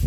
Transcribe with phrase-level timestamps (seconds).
[0.00, 0.06] Hi,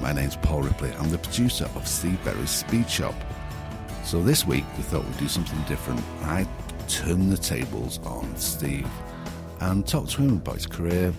[0.00, 0.90] my name's Paul Ripley.
[0.98, 3.14] I'm the producer of Steve Berry's Speed Shop.
[4.02, 6.02] So this week we thought we'd do something different.
[6.22, 6.48] I
[6.88, 8.90] turned the tables on Steve
[9.60, 11.14] and talked to him about his career,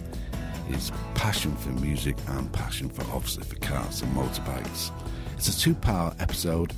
[0.67, 4.91] his passion for music and passion for obviously for cars and motorbikes.
[5.37, 6.73] It's a two-part episode.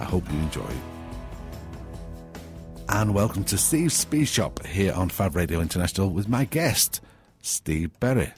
[0.00, 0.95] I hope you enjoy it.
[2.88, 7.00] And welcome to Steve's Speed Shop here on Fab Radio International with my guest,
[7.42, 8.32] Steve Berry.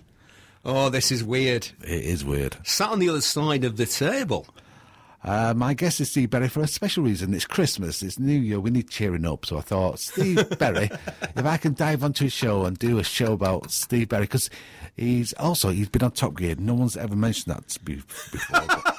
[0.64, 1.68] Oh, this is weird.
[1.82, 2.56] It is weird.
[2.64, 4.46] Sat on the other side of the table.
[5.22, 7.34] Uh, my guest is Steve Berry for a special reason.
[7.34, 9.44] It's Christmas, it's New Year, we need cheering up.
[9.44, 10.90] So I thought, Steve Berry,
[11.36, 14.48] if I can dive onto his show and do a show about Steve Berry, because
[14.96, 16.54] he's also, he's been on Top Gear.
[16.58, 18.97] No one's ever mentioned that before.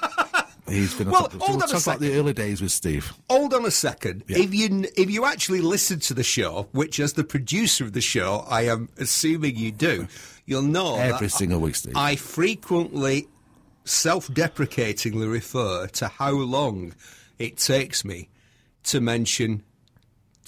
[0.69, 1.33] He's been Well, top.
[1.33, 3.13] Hold we'll on a talk about the early days with Steve.
[3.29, 4.23] Hold on a second.
[4.27, 4.39] Yeah.
[4.39, 8.01] If you if you actually listen to the show, which as the producer of the
[8.01, 10.07] show, I am assuming you do,
[10.45, 11.93] you'll know Every that single week, Steve.
[11.95, 13.27] I frequently
[13.85, 16.93] self-deprecatingly refer to how long
[17.39, 18.29] it takes me
[18.83, 19.63] to mention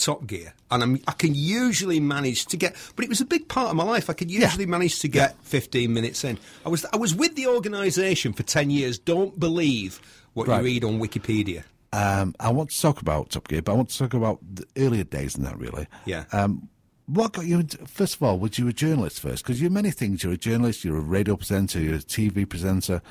[0.04, 2.76] Top Gear, and I'm, I can usually manage to get.
[2.96, 4.10] But it was a big part of my life.
[4.10, 6.38] I could usually manage to get 15 minutes in.
[6.66, 8.98] I was I was with the organisation for 10 years.
[9.00, 10.02] Don't believe
[10.34, 10.58] what Right.
[10.60, 11.64] you read on Wikipedia.
[11.94, 14.66] Um, I want to talk about Top Gear, but I want to talk about the
[14.78, 15.88] earlier days than that, really.
[16.06, 16.24] Yeah.
[16.32, 16.70] Um,
[17.08, 19.44] what got you into, first of all, was you a journalist first?
[19.44, 20.24] Because you're many things.
[20.24, 23.02] You're a journalist, you're a radio presenter, you're a TV presenter.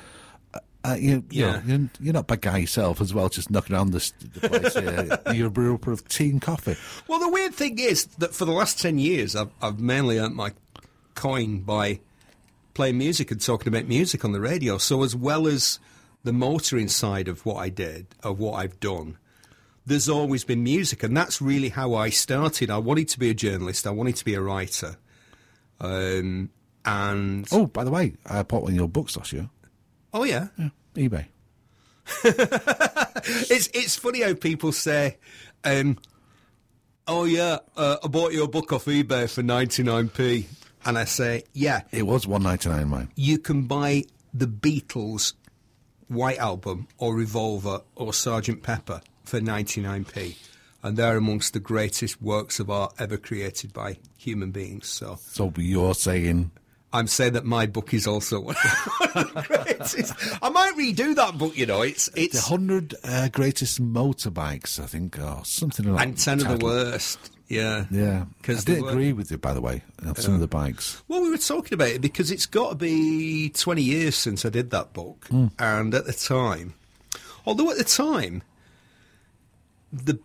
[0.83, 1.51] Uh, you, you Yeah.
[1.51, 4.49] know, you're, you're not a bad guy yourself as well, just knocking around the, the
[4.49, 5.35] place.
[5.37, 6.75] you're a brewer of tea and coffee.
[7.07, 10.35] Well, the weird thing is that for the last 10 years, I've, I've mainly earned
[10.35, 10.53] my
[11.13, 11.99] coin by
[12.73, 14.77] playing music and talking about music on the radio.
[14.79, 15.77] So, as well as
[16.23, 19.17] the motoring side of what I did, of what I've done,
[19.85, 21.03] there's always been music.
[21.03, 22.71] And that's really how I started.
[22.71, 24.95] I wanted to be a journalist, I wanted to be a writer.
[25.79, 26.49] Um,
[26.85, 29.49] and, Oh, by the way, I bought one of your books last year.
[30.13, 30.47] Oh, yeah.
[30.95, 31.25] eBay.
[33.23, 35.17] It's, it's funny how people say,
[35.63, 35.97] um,
[37.07, 40.45] oh, yeah, uh, I bought your book off eBay for 99p.
[40.85, 43.09] And I say, yeah, It was one ninety nine, mine.
[43.15, 45.33] you can buy the Beatles
[46.07, 50.35] White Album or Revolver or Sergeant Pepper for 99p.
[50.81, 54.87] And they're amongst the greatest works of art ever created by human beings.
[54.89, 56.49] So So you're saying
[56.93, 60.13] I'm saying that my book is also one of the greatest.
[60.41, 61.81] I might redo that book, you know.
[61.81, 66.07] It's the it's hundred uh, greatest motorbikes, I think, or something like that.
[66.07, 67.31] and ten of the worst.
[67.47, 70.47] Yeah, Yeah, I because did agree with you, by the way, on some of the
[70.47, 71.03] bikes.
[71.09, 74.49] Well, we were talking about it because it's got to be 20 years since I
[74.49, 75.27] did that book.
[75.59, 76.75] And at the time,
[77.45, 78.41] although at the time,
[79.91, 80.17] the.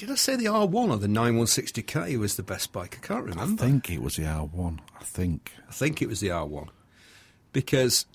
[0.00, 2.98] Did I say the R1 or the 9160K was the best bike?
[3.02, 3.62] I can't remember.
[3.62, 4.78] I think it was the R1.
[4.98, 5.52] I think.
[5.68, 6.68] I think it was the R1.
[7.52, 8.06] Because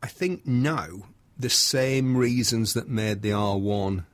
[0.00, 4.04] I think now the same reasons that made the R1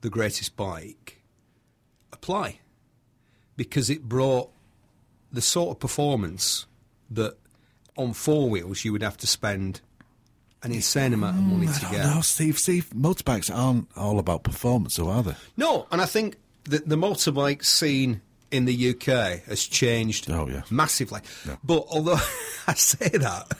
[0.00, 1.20] the greatest bike
[2.10, 2.60] apply.
[3.54, 4.48] Because it brought
[5.30, 6.64] the sort of performance
[7.10, 7.36] that
[7.98, 9.82] on four wheels you would have to spend
[10.62, 12.04] an insane amount of money I to get.
[12.04, 12.58] know, Steve.
[12.58, 15.34] Steve, motorbikes aren't all about performance, so are they?
[15.56, 20.62] No, and I think that the motorbike scene in the UK has changed Oh, yeah.
[20.70, 21.20] massively.
[21.46, 21.56] Yeah.
[21.64, 22.18] But although
[22.68, 23.50] I say that,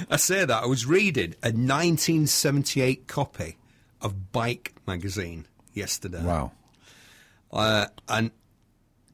[0.10, 3.56] I say that, I was reading a 1978 copy
[4.00, 6.22] of Bike magazine yesterday.
[6.24, 6.52] Wow.
[7.52, 8.30] Uh, and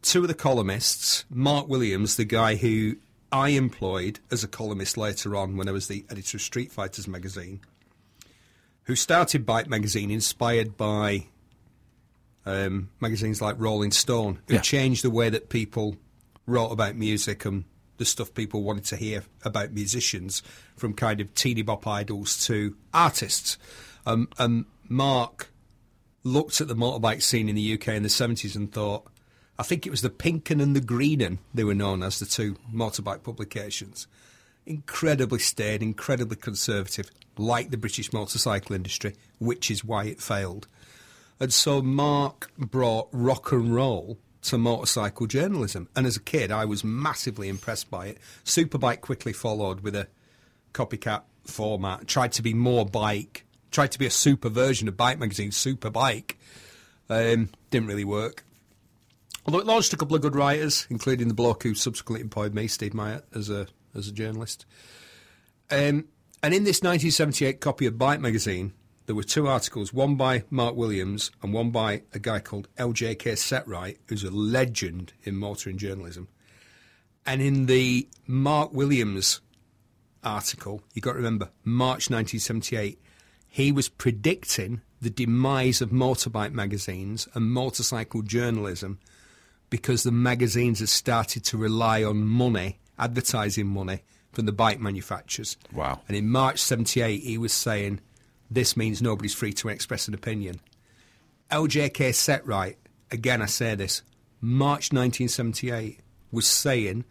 [0.02, 2.96] two of the columnists, Mark Williams, the guy who
[3.32, 7.08] I employed as a columnist later on when I was the editor of Street Fighters
[7.08, 7.60] magazine,
[8.84, 11.26] who started Bike magazine inspired by
[12.44, 14.60] um, magazines like Rolling Stone, who Yeah.
[14.60, 15.96] changed the way that people
[16.46, 17.64] wrote about music and
[17.98, 20.42] the stuff people wanted to hear about musicians,
[20.76, 23.58] from kind of teeny bop idols to artists.
[24.04, 25.52] Um, and Mark
[26.24, 29.06] looked at the motorbike scene in the UK in the 70s and thought,
[29.58, 32.56] I think it was the Pink'un and the Green'un, they were known as the two
[32.72, 34.06] motorbike publications.
[34.64, 40.68] Incredibly staid, incredibly conservative, like the British motorcycle industry, which is why it failed.
[41.38, 45.88] And so Mark brought rock and roll to motorcycle journalism.
[45.94, 48.18] And as a kid, I was massively impressed by it.
[48.44, 50.08] Superbike quickly followed with a
[50.72, 55.18] copycat format, tried to be more bike, tried to be a super version of Bike
[55.18, 56.34] Magazine, Superbike.
[57.08, 58.44] Um, didn't really work.
[59.44, 62.68] Although it launched a couple of good writers, including the bloke who subsequently employed me,
[62.68, 64.64] Steve Myatt, as a as a journalist.
[65.70, 66.06] Um,
[66.42, 68.72] and in this 1978 copy of Bike Magazine,
[69.06, 73.36] there were two articles, one by Mark Williams and one by a guy called LJK
[73.36, 76.28] Setright, who's a legend in motoring journalism.
[77.26, 79.40] And in the Mark Williams
[80.22, 83.00] article, you've got to remember, March 1978,
[83.48, 88.98] he was predicting the demise of motorbike magazines and motorcycle journalism
[89.72, 95.56] because the magazines had started to rely on money, advertising money, from the bike manufacturers.
[95.72, 96.02] Wow.
[96.06, 98.00] And in March 78, he was saying,
[98.50, 100.60] this means nobody's free to express an opinion.
[101.50, 102.76] LJK Setright,
[103.10, 104.02] again I say this,
[104.42, 107.06] March 1978, was saying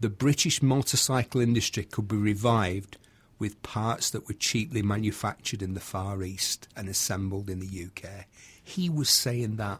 [0.00, 2.96] the British motorcycle industry could be revived
[3.38, 8.26] with parts that were cheaply manufactured in the Far East and assembled in the UK.
[8.60, 9.78] He was saying that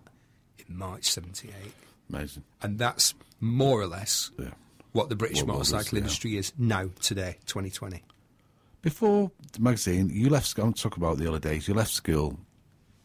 [0.65, 1.55] in March 78.
[2.13, 2.45] Amazing.
[2.63, 4.51] And that's more or less Yeah.
[4.93, 6.03] what the British What- was, motorcycle yeah.
[6.05, 8.03] industry is now, today, 2020.
[8.83, 10.59] Before the magazine, you left.
[10.59, 11.69] I want to talk about the early days.
[11.69, 12.41] You left school.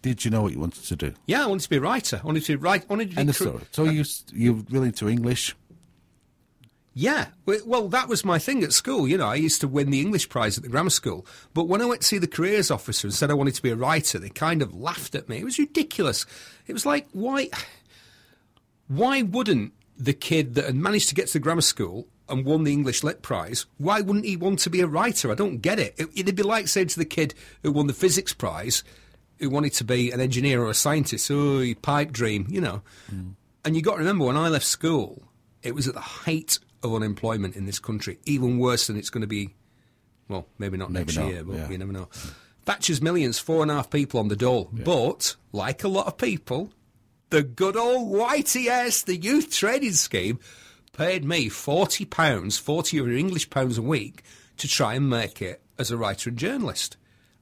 [0.01, 1.13] Did you know what you wanted to do?
[1.25, 2.21] Yeah, I wanted to be a writer.
[2.23, 2.83] I wanted to write.
[2.83, 3.63] I wanted to be End cr- story.
[3.71, 5.55] So you you're really into English.
[6.97, 9.05] Yeah, well, that was my thing at school.
[9.05, 11.25] You know, I used to win the English prize at the grammar school.
[11.53, 13.69] But when I went to see the careers officer and said I wanted to be
[13.69, 15.39] a writer, they kind of laughed at me.
[15.39, 16.25] It was ridiculous.
[16.67, 17.49] It was like, why,
[18.87, 22.63] why wouldn't the kid that had managed to get to the grammar school and won
[22.63, 25.31] the English Lit Prize, why wouldn't he want to be a writer?
[25.31, 25.95] I don't get it.
[25.97, 26.09] it.
[26.15, 27.33] It'd be like saying to the kid
[27.63, 28.83] who won the physics prize,
[29.39, 32.81] who wanted to be an engineer or a scientist, oh, pipe dream, you know.
[33.13, 33.35] Mm.
[33.63, 35.23] And you got to remember when I left school,
[35.61, 39.21] it was at the height of unemployment in this country, even worse than it's going
[39.21, 39.55] to be.
[40.27, 41.69] Well, maybe not Maybe next not, year, but yeah.
[41.69, 42.09] you never know.
[42.65, 44.69] Thatcher's millions, four and a half people on the dole.
[44.71, 46.71] But, like a lot of people,
[47.35, 50.39] the good old YTS, the youth training scheme,
[50.93, 54.23] paid me £40, 40 of your English pounds a week
[54.55, 56.95] to try and make it as a writer and journalist.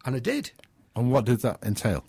[0.03, 0.49] And I did.
[0.95, 2.05] And what did that entail?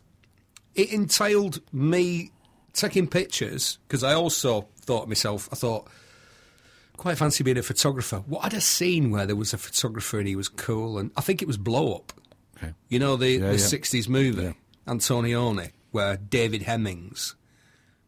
[0.74, 2.30] It entailed me
[2.72, 5.86] taking pictures because I also thought to myself, I thought,
[6.96, 8.20] quite fancy being a photographer.
[8.26, 10.96] What had I seen where there was a photographer and he was cool?
[10.98, 12.14] And I think it was Blow Up.
[12.56, 12.72] Okay.
[12.88, 13.58] You know the, Yeah, the yeah.
[13.58, 14.52] 60s movie, Yeah.
[14.88, 17.34] Antonioni, where David Hemmings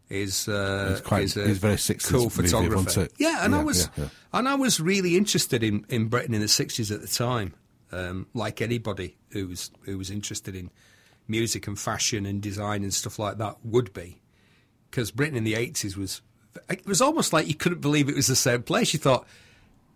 [0.09, 3.03] is, uh, He's quite- is a he's very 60s cool movie, photographer.
[3.03, 3.13] it?
[3.19, 4.09] Yeah, and I was yeah, yeah.
[4.33, 7.55] and I was really interested in, in Britain in the 60s at the time,
[7.93, 10.71] um, like anybody who was who was interested in
[11.29, 14.21] music and fashion and design and stuff like that would be,
[14.91, 16.23] because Britain in the 80s was
[16.71, 18.93] it was almost like you couldn't believe it was the same place.
[18.95, 19.27] You thought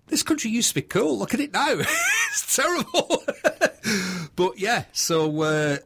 [0.08, 1.18] this country used to be cool.
[1.18, 1.70] Look at it now.
[2.32, 3.22] it's terrible.
[4.36, 5.76] but yeah, so uh,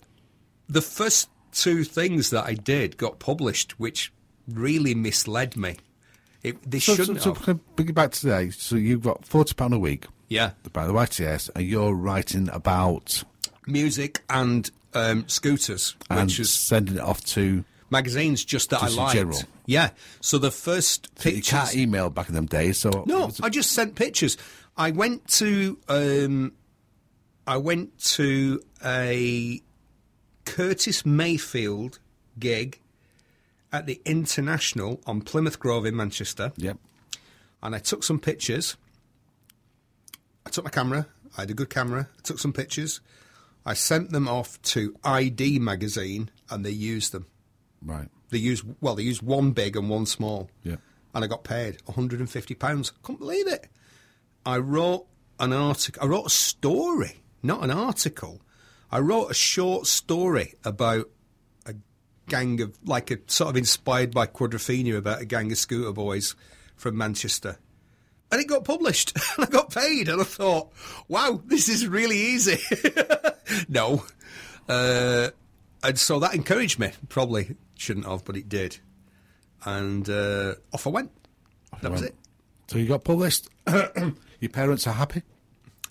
[0.68, 4.12] the first two things that I did got published, which
[4.48, 5.76] really misled me.
[6.42, 7.60] It, they So, so, shouldn't so have.
[7.76, 8.50] bring you back today.
[8.50, 13.24] So you've got forty pound a week Yeah, by the YTS, and you're writing about
[13.66, 17.64] music and um, scooters, and which was sending it off to.
[17.90, 19.14] magazines just that Just I liked.
[19.14, 19.38] general.
[19.66, 19.90] Yeah.
[20.20, 21.48] So the first You pictures.
[21.48, 24.36] can't email back in them days, so No, I just sent pictures.
[24.76, 26.52] I went to um,
[27.46, 29.62] I went to a
[30.44, 31.98] Curtis Mayfield
[32.38, 32.80] gig
[33.74, 36.78] at the International on Plymouth Grove in Manchester, Yep.
[37.62, 38.76] and I took some pictures.
[40.46, 41.06] I took my camera.
[41.36, 42.08] I had a good camera.
[42.16, 43.00] I took some pictures.
[43.66, 47.26] I sent them off to ID magazine, and they used them.
[47.82, 48.08] Right.
[48.30, 50.50] They used well, they used one big and one small.
[50.62, 50.76] Yeah.
[51.14, 52.92] And I got paid 150 pounds.
[53.02, 53.68] Couldn't believe it.
[54.46, 55.06] I wrote
[55.40, 56.02] an article.
[56.02, 58.40] I wrote a story, not an article.
[58.92, 61.08] I wrote a short story about
[62.28, 66.34] gang of like a sort of inspired by Quadrophenia about a gang of scooter boys
[66.76, 67.58] from Manchester.
[68.30, 70.72] And it got published and I got paid and I thought,
[71.08, 72.58] wow, this is really easy.
[73.68, 74.04] no.
[74.68, 75.30] Uh,
[75.82, 76.92] and so that encouraged me.
[77.08, 78.78] Probably shouldn't have, but it did.
[79.64, 81.10] And uh, off I went.
[81.82, 82.14] that was went.
[82.14, 82.20] it.
[82.68, 83.48] So you got published.
[83.66, 85.22] Your parents are happy.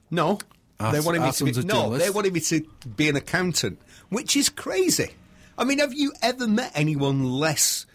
[0.10, 0.40] No,
[0.80, 1.62] they wanted me to be no.
[1.62, 2.06] journalist.
[2.06, 2.62] They wanted me to
[2.96, 5.13] be an accountant, which is crazy.
[5.57, 7.86] I mean, have you ever met anyone less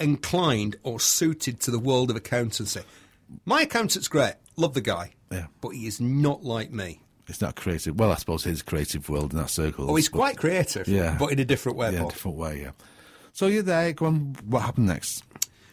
[0.00, 2.82] inclined or suited to the world of accountancy?
[3.44, 5.46] My accountant's great, love the guy, Yeah.
[5.60, 7.00] but he is not like me.
[7.28, 7.98] It's not creative.
[7.98, 9.90] Well, I suppose his creative world in that circle.
[9.90, 11.16] Oh, he's but- quite creative, Yeah.
[11.18, 11.92] but in a different way.
[11.92, 12.60] Yeah, different way.
[12.62, 12.70] Yeah.
[13.32, 13.92] So you're there.
[13.92, 14.36] Go on.
[14.44, 15.22] What happened next?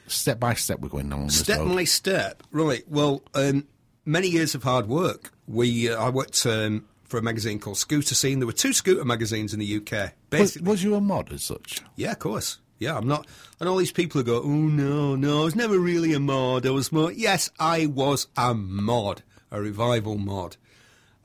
[0.07, 2.83] Step by step, we're going on Step by step, right?
[2.89, 3.65] Well, um,
[4.05, 5.31] many years of hard work.
[5.47, 8.39] We uh, I worked um, for a magazine called Scooter Scene.
[8.39, 10.13] There were two scooter magazines in the UK.
[10.31, 11.81] Was, was you a mod as such?
[11.95, 12.59] Yeah, of course.
[12.77, 13.27] Yeah, I'm not.
[13.59, 16.65] And all these people who go, oh no, no, I was never really a mod.
[16.65, 17.11] I was more.
[17.11, 20.55] Yes, I was a mod, a revival mod.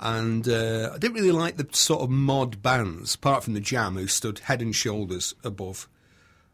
[0.00, 3.94] And uh, I didn't really like the sort of mod bands, apart from the Jam,
[3.94, 5.88] who stood head and shoulders above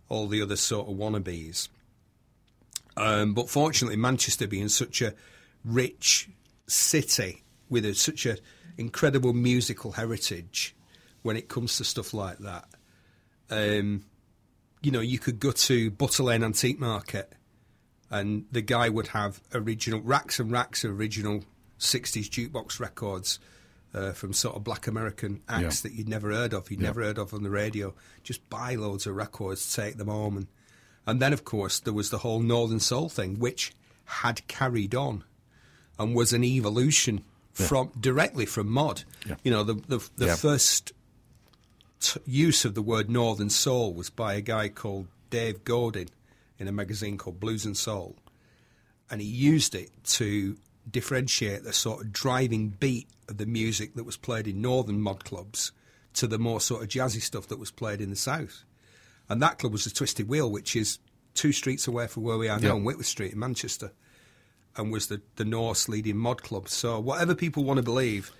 [0.08, 1.68] all the other sort of wannabes.
[2.96, 5.14] Um, but fortunately, Manchester being such a
[5.64, 6.28] rich
[6.66, 8.36] city with a, such a
[8.78, 10.74] incredible musical heritage
[11.22, 12.64] when it comes to stuff like that,
[13.50, 14.04] um,
[14.82, 17.32] you know, you could go to Butter Lane Antique Market
[18.10, 21.44] and the guy would have original racks and racks of original
[21.78, 23.38] 60s jukebox records
[23.92, 25.90] uh, from sort of black American acts Yeah.
[25.90, 26.86] that you'd never heard of, you'd Yeah.
[26.88, 27.94] never heard of on the radio.
[28.22, 30.36] Just buy loads of records, take them home.
[30.36, 30.46] And,
[31.06, 33.72] and then, of course, there was the whole Northern Soul thing, which
[34.04, 35.24] had carried on
[35.98, 39.04] and was an evolution from directly from mod.
[39.26, 39.36] Yeah.
[39.42, 40.36] You know, the, the, the Yeah.
[40.36, 40.92] first
[42.00, 46.08] t- use of the word Northern Soul was by a guy called Dave Godin
[46.58, 48.16] in a magazine called Blues and Soul.
[49.10, 50.56] And he used it to
[50.90, 55.24] differentiate the sort of driving beat of the music that was played in northern mod
[55.24, 55.72] clubs
[56.14, 58.64] to the more sort of jazzy stuff that was played in the south.
[59.28, 60.98] And that club was the Twisted Wheel, which is
[61.34, 63.92] two streets away from where we are now, on Whitworth Street in Manchester,
[64.76, 66.68] and was the, the North's leading mod club.
[66.68, 68.32] So, whatever people want to believe,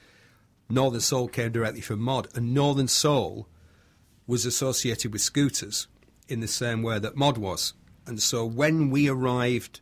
[0.68, 3.48] Northern Soul came directly from mod, and Northern Soul
[4.26, 5.88] was associated with scooters
[6.28, 7.74] in the same way that mod was.
[8.06, 9.80] And so when we arrived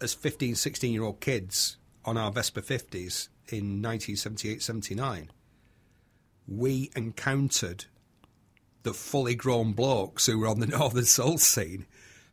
[0.00, 5.30] as 15, 16 year old kids on our Vespa 50s in 1978 79,
[6.48, 7.84] we encountered
[8.82, 11.86] the fully grown blokes who were on the Northern Soul scene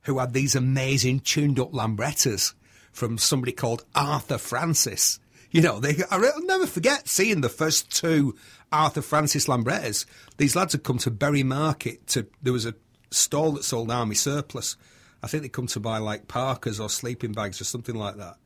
[0.04, 2.54] who had these amazing tuned up Lambrettas
[2.98, 5.20] from somebody called Arthur Francis.
[5.52, 8.36] You know, they, I'll never forget seeing the first two
[8.72, 10.08] Arthur Francis Lambrettas.
[10.38, 12.74] These lads had come to Bury Market to, there was a
[13.12, 14.78] stall that sold army surplus.
[15.22, 18.38] I think they'd come to buy like parkas or sleeping bags or something like that.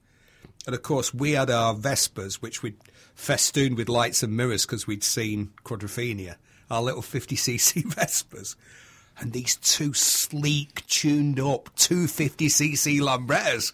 [0.67, 2.77] And of course, we had our Vespas, which we'd
[3.15, 6.35] festooned with lights and mirrors because we'd seen Quadrophenia,
[6.69, 8.57] our little 50cc Vespas.
[9.19, 13.71] And these two sleek, tuned up 250cc Lambrettas.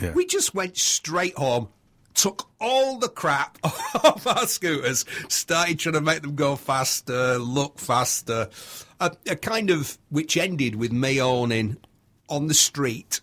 [0.00, 0.12] Yeah.
[0.12, 1.68] We just went straight home,
[2.14, 7.78] took all the crap off our scooters, started trying to make them go faster, look
[7.78, 8.50] faster.
[9.00, 11.78] A, a kind of, which ended with me owning
[12.28, 13.20] on the street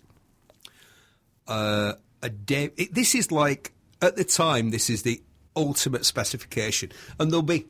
[1.48, 2.72] uh, a day.
[2.78, 4.72] It, this is like at the time.
[4.72, 5.22] This is the
[5.56, 7.68] ultimate specification, and there'll be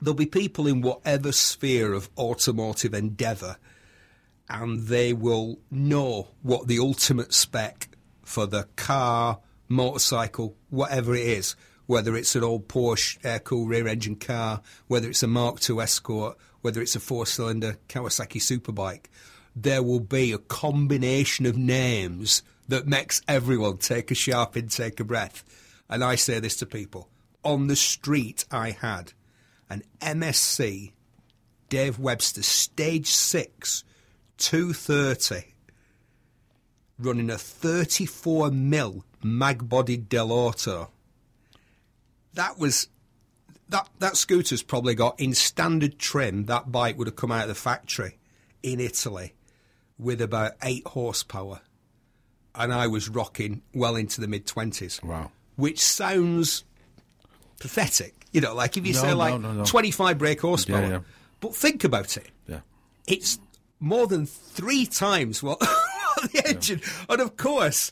[0.00, 3.56] there'll be people in whatever sphere of automotive endeavour,
[4.48, 7.88] and they will know what the ultimate spec
[8.22, 11.54] for the car, motorcycle, whatever it is.
[11.86, 16.80] Whether it's an old Porsche air-cooled rear-engine car, whether it's a Mark II Escort, whether
[16.80, 19.06] it's a four-cylinder Kawasaki Superbike,
[19.56, 25.08] there will be a combination of names that makes everyone take a sharp intake of
[25.08, 25.42] breath.
[25.88, 27.08] And I say this to people.
[27.42, 29.12] On the street, I had
[29.70, 30.92] an MSC
[31.68, 33.84] Dave Webster Stage 6
[34.38, 35.54] 230
[36.98, 40.88] running a 34 mil mag bodied Dell'Orto.
[42.34, 42.88] That was
[43.68, 46.46] that that scooter's probably got in standard trim.
[46.46, 48.18] That bike would have come out of the factory
[48.62, 49.34] in Italy
[49.98, 51.60] with about eight horsepower,
[52.54, 55.00] and I was rocking well into the mid twenties.
[55.02, 55.30] Wow.
[55.56, 56.64] which sounds
[57.60, 58.19] pathetic.
[58.32, 59.64] You know, like if you No, say like no, no.
[59.64, 61.00] twenty five brake horsepower, Yeah, yeah.
[61.40, 62.60] but think about it Yeah.
[63.06, 63.38] it's
[63.80, 65.58] more than three times what
[66.32, 66.80] the engine.
[67.08, 67.90] And of course,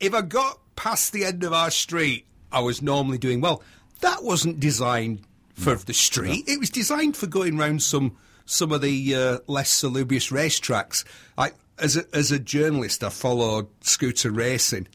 [0.00, 3.62] if I got past the end of our street, I was normally doing well.
[4.00, 5.20] That wasn't designed
[5.54, 6.48] for the street.
[6.48, 8.16] It was designed for going round some
[8.46, 11.04] some of the uh, less salubrious racetracks.
[11.38, 14.88] I, as a, as a journalist, I followed scooter racing,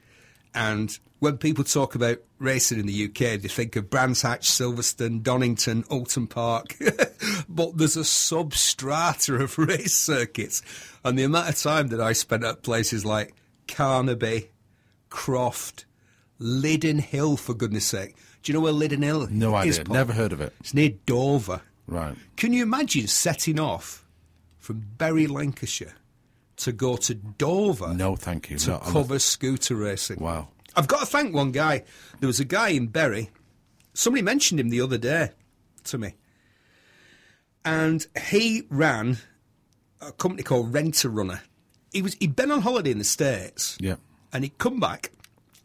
[0.53, 5.23] and when people talk about racing in the UK, they think of Brands Hatch, Silverstone,
[5.23, 6.75] Donington, Oulton Park.
[7.49, 10.61] but there's a substrata of race circuits.
[11.03, 13.33] And the amount of time that I spent at places like
[13.67, 14.49] Carnaby,
[15.09, 15.85] Croft,
[16.39, 18.15] Lydden Hill, for goodness sake.
[18.43, 19.75] Do you know where Lydden Hill No is?
[19.79, 19.85] idea.
[19.85, 19.95] Paul?
[19.95, 20.53] Never heard of it.
[20.59, 21.61] It's near Dover.
[21.87, 22.15] Right.
[22.35, 24.05] Can you imagine setting off
[24.59, 25.95] from Bury, Lancashire
[26.57, 28.57] to go to Dover No, thank you.
[28.57, 30.19] to No, I'm cover scooter racing?
[30.19, 30.49] Wow.
[30.77, 31.83] I've got to thank one guy.
[32.19, 33.31] There was a guy in Bury.
[33.95, 35.31] Somebody mentioned him the other day
[35.85, 36.13] to me.
[37.65, 39.17] And he ran
[39.99, 41.41] a company called Rent a Runner.
[41.91, 43.75] He was he'd been on holiday in the States.
[43.81, 43.95] Yeah.
[44.31, 45.11] And he'd come back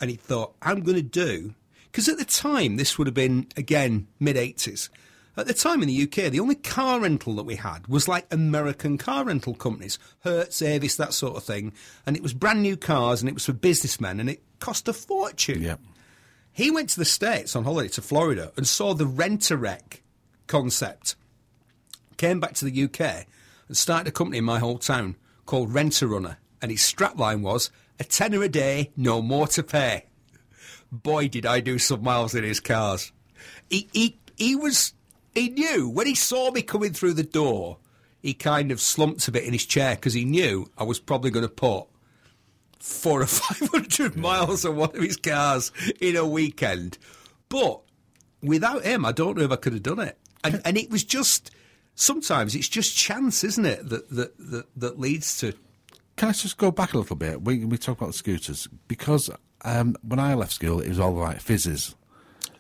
[0.01, 1.55] and he thought, I'm going to do.
[1.85, 4.89] Because at the time, this would have been, again, mid 80s.
[5.37, 8.27] At the time in the UK, the only car rental that we had was like
[8.31, 11.73] American car rental companies, Hertz, Avis, that sort of thing.
[12.07, 14.93] And it was brand new cars and it was for businessmen and it cost a
[14.93, 15.61] fortune.
[15.61, 15.77] Yeah.
[16.53, 20.03] He went to the States on holiday to Florida and saw the rent a wreck
[20.47, 21.17] concept.
[22.17, 23.27] Came back to the UK
[23.67, 25.17] and started a company in my whole town
[25.47, 26.39] called Rent a Runner.
[26.61, 30.05] And his strapline was a tenner a day, no more to pay.
[30.93, 33.11] Boy, did I do some miles in his cars.
[33.69, 34.93] He, he, he was,
[35.35, 37.79] he knew when he saw me coming through the door,
[38.21, 41.33] he kind of slumped a bit in his chair because he knew I was probably
[41.33, 41.87] going to put
[42.83, 46.99] four or five hundred miles on one of his cars in a weekend.
[47.49, 47.81] But
[48.43, 50.19] without him, I don't know if I could have done it.
[50.45, 51.51] And and it was just
[51.95, 55.55] sometimes it's just chance, isn't it, that that that, that leads to.
[56.17, 57.43] Can I just go back a little bit?
[57.43, 59.31] We we talk about scooters because
[59.65, 61.95] um, when I left school, it was all like fizzes.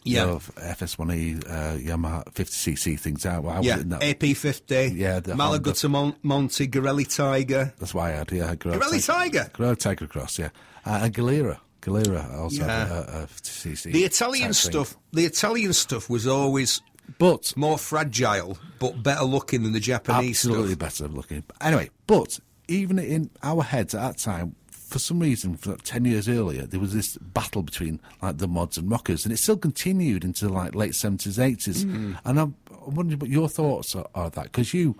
[0.04, 0.20] Yeah.
[0.24, 3.44] You know, FS1E, uh, Yamaha 50cc things out.
[3.44, 7.72] Well, Yeah, in that- AP50, Yeah, the Malaguti Mon- Monte, Garelli Tiger.
[7.78, 8.54] That's why I had, yeah.
[8.56, 9.50] Gorilla Garelli Tiger?
[9.52, 10.48] Gorilla Tiger Cross, yeah.
[10.84, 11.58] Uh, and Gilera.
[11.80, 12.86] Gilera also Yeah.
[12.86, 13.92] had a, a 50cc.
[13.92, 14.70] The Italian type thing.
[14.72, 16.80] stuff, the Italian stuff was always
[17.18, 20.78] But more fragile, but better looking than the Japanese absolutely stuff.
[20.78, 21.44] better looking.
[21.60, 24.54] Anyway, but even in our heads at that time,
[24.92, 28.46] for some reason, for like 10 years earlier, there was this battle between like the
[28.48, 31.84] mods and rockers, and it still continued into like late 70s, 80s.
[31.84, 32.18] Mm.
[32.24, 32.54] And I'm,
[32.86, 34.96] I'm wondering what your thoughts are, are that, because you,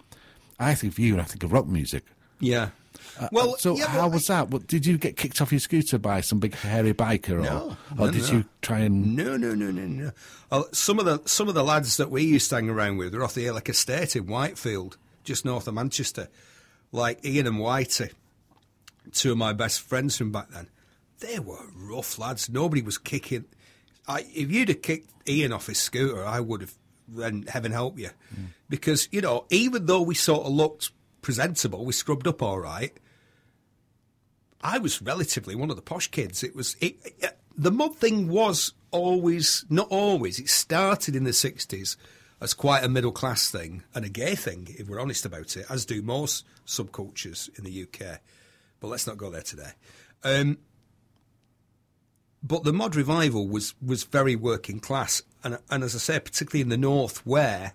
[0.59, 2.05] I think of you and I think of rock music.
[2.41, 2.71] Yeah.
[3.19, 4.67] Uh, well, so yeah, how but- was that?
[4.67, 8.07] Did you get kicked off your scooter by some big hairy biker, or, No, or
[8.07, 8.29] no, did no.
[8.39, 9.17] you try and?
[9.17, 10.11] No, no, no, no, no.
[10.51, 13.15] Uh, some of the some of the lads that we used to hang around with
[13.15, 16.29] were off the Illick Estate in Whitefield, just north of Manchester,
[16.93, 18.13] like Ian and Whitey,
[19.11, 20.69] two of my best friends from back then.
[21.21, 22.49] They were rough lads.
[22.49, 23.45] Nobody was kicking.
[24.07, 26.75] I, if you'd have kicked Ian off his scooter, I would have.
[27.09, 28.45] Then heaven help you, hmm.
[28.71, 32.97] because you know, even though we sort of looked presentable, we scrubbed up all right.
[34.63, 36.43] I was relatively one of the posh kids.
[36.43, 40.39] It was it, it, the mod thing was always not always.
[40.39, 41.97] It started in the sixties
[42.41, 45.65] as quite a middle class thing and a gay thing, if we're honest about it,
[45.71, 48.21] as do most subcultures in the UK.
[48.83, 49.71] But let's not go there today.
[50.25, 50.59] Um,
[52.43, 56.63] but the mod revival was was very working class, and and as I say, particularly
[56.63, 57.75] in the north, where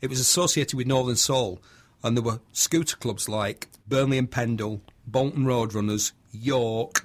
[0.00, 1.62] it was associated with Northern Soul,
[2.02, 7.04] and there were scooter clubs like Burnley and Pendle, Bolton Roadrunners, York,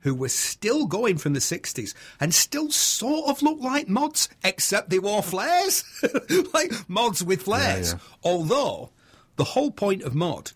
[0.00, 4.90] who were still going from the 60s and still sort of looked like mods, except
[4.90, 5.84] they wore flares.
[6.52, 7.94] like mods with flares.
[7.94, 7.98] yeah.
[8.22, 8.90] Although
[9.36, 10.52] the whole point of mod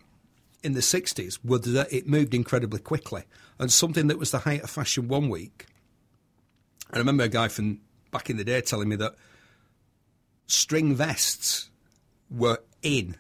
[0.62, 3.24] in the 60s was that it moved incredibly quickly.
[3.58, 5.66] And something that was the height of fashion one week.
[6.92, 9.14] I remember a guy from back in the day telling me that
[10.46, 11.70] string vests
[12.30, 13.16] were in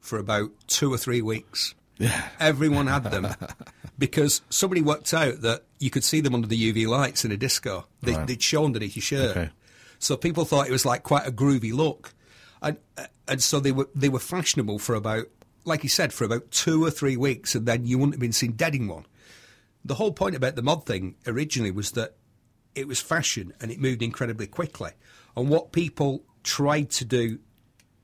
[0.00, 1.74] for about two or three weeks.
[1.98, 2.28] Yeah.
[2.40, 3.28] Everyone had them
[3.98, 7.36] because somebody worked out that you could see them under the UV lights in a
[7.36, 7.86] disco.
[8.02, 8.26] They, Right.
[8.26, 9.36] They'd show underneath your shirt.
[9.36, 9.50] Okay.
[9.98, 12.14] So people thought it was like quite a groovy look.
[12.62, 15.26] And, uh, and so they were, they were fashionable for about,
[15.64, 18.32] like you said, for about two or three weeks, and then you wouldn't have been
[18.32, 19.06] seen dead in one.
[19.84, 22.16] The whole point about the mod thing originally was that
[22.74, 24.90] it was fashion and it moved incredibly quickly.
[25.36, 27.38] And what people tried to do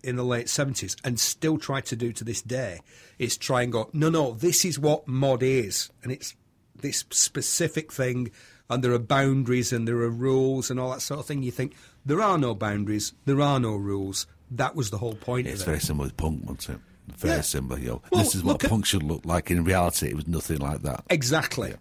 [0.03, 2.81] in the late 70s and still try to do to this day
[3.19, 5.91] is try and go, no, no, this is what mod is.
[6.03, 6.35] And it's
[6.81, 8.31] this specific thing,
[8.71, 11.43] and there are boundaries and there are rules and all that sort of thing.
[11.43, 14.27] You think, there are no boundaries, there are no rules.
[14.51, 15.83] That was the whole point It's of very it.
[15.83, 16.81] similar with punk, wasn't it?
[17.17, 17.41] Very Yeah.
[17.43, 17.79] similar.
[17.79, 19.51] You know, Well, this is what look at- punk should look like.
[19.51, 21.05] In reality, it was nothing like that.
[21.11, 21.75] Exactly.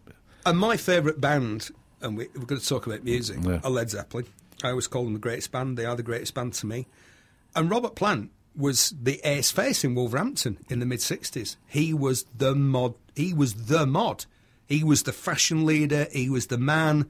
[0.46, 1.70] And my favourite band,
[2.02, 3.60] and we, we're going to talk about music, Yeah.
[3.64, 4.26] are Led Zeppelin.
[4.64, 5.78] I always call them the greatest band.
[5.78, 6.88] They are the greatest band to me.
[7.56, 11.58] And Robert Plant was the ace face in Wolverhampton in the mid 60s.
[11.68, 12.96] He was the mod.
[13.16, 14.26] He was the mod.
[14.68, 16.08] He was the fashion leader.
[16.12, 17.08] He was the man.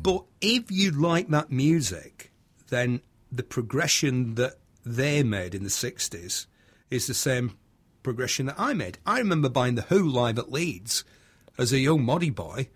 [0.00, 2.30] But if you like that music,
[2.68, 6.46] then the progression that they made in the 60s
[6.92, 7.56] is the same
[8.02, 8.98] progression that I made.
[9.06, 11.04] I remember buying The Who live at Leeds
[11.56, 12.68] as a young moddy boy,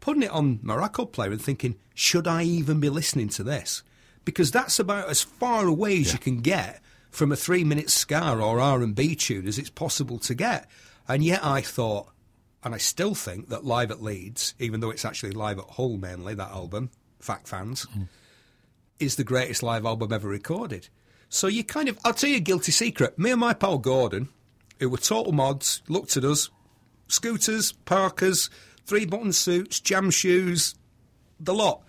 [0.00, 3.82] putting it on my record player and thinking, should I even be listening to this?
[4.24, 8.60] Because that's about as far away as you can get from a three-minute ska or
[8.60, 10.68] R&B tune as it's possible to get.
[11.06, 12.08] And yet I thought,
[12.62, 15.96] and I still think that Live at Leeds, even though it's actually Live at Hull
[15.96, 18.08] mainly, that album, Fact Fans, mm.
[18.98, 20.88] is the greatest live album ever recorded.
[21.34, 23.18] So you kind of, I'll tell you a guilty secret.
[23.18, 24.28] Me and my pal Gordon,
[24.78, 26.48] who were total mods, looked at us,
[27.08, 28.50] scooters, parkers,
[28.86, 30.76] three button suits, jam shoes,
[31.40, 31.82] the lot.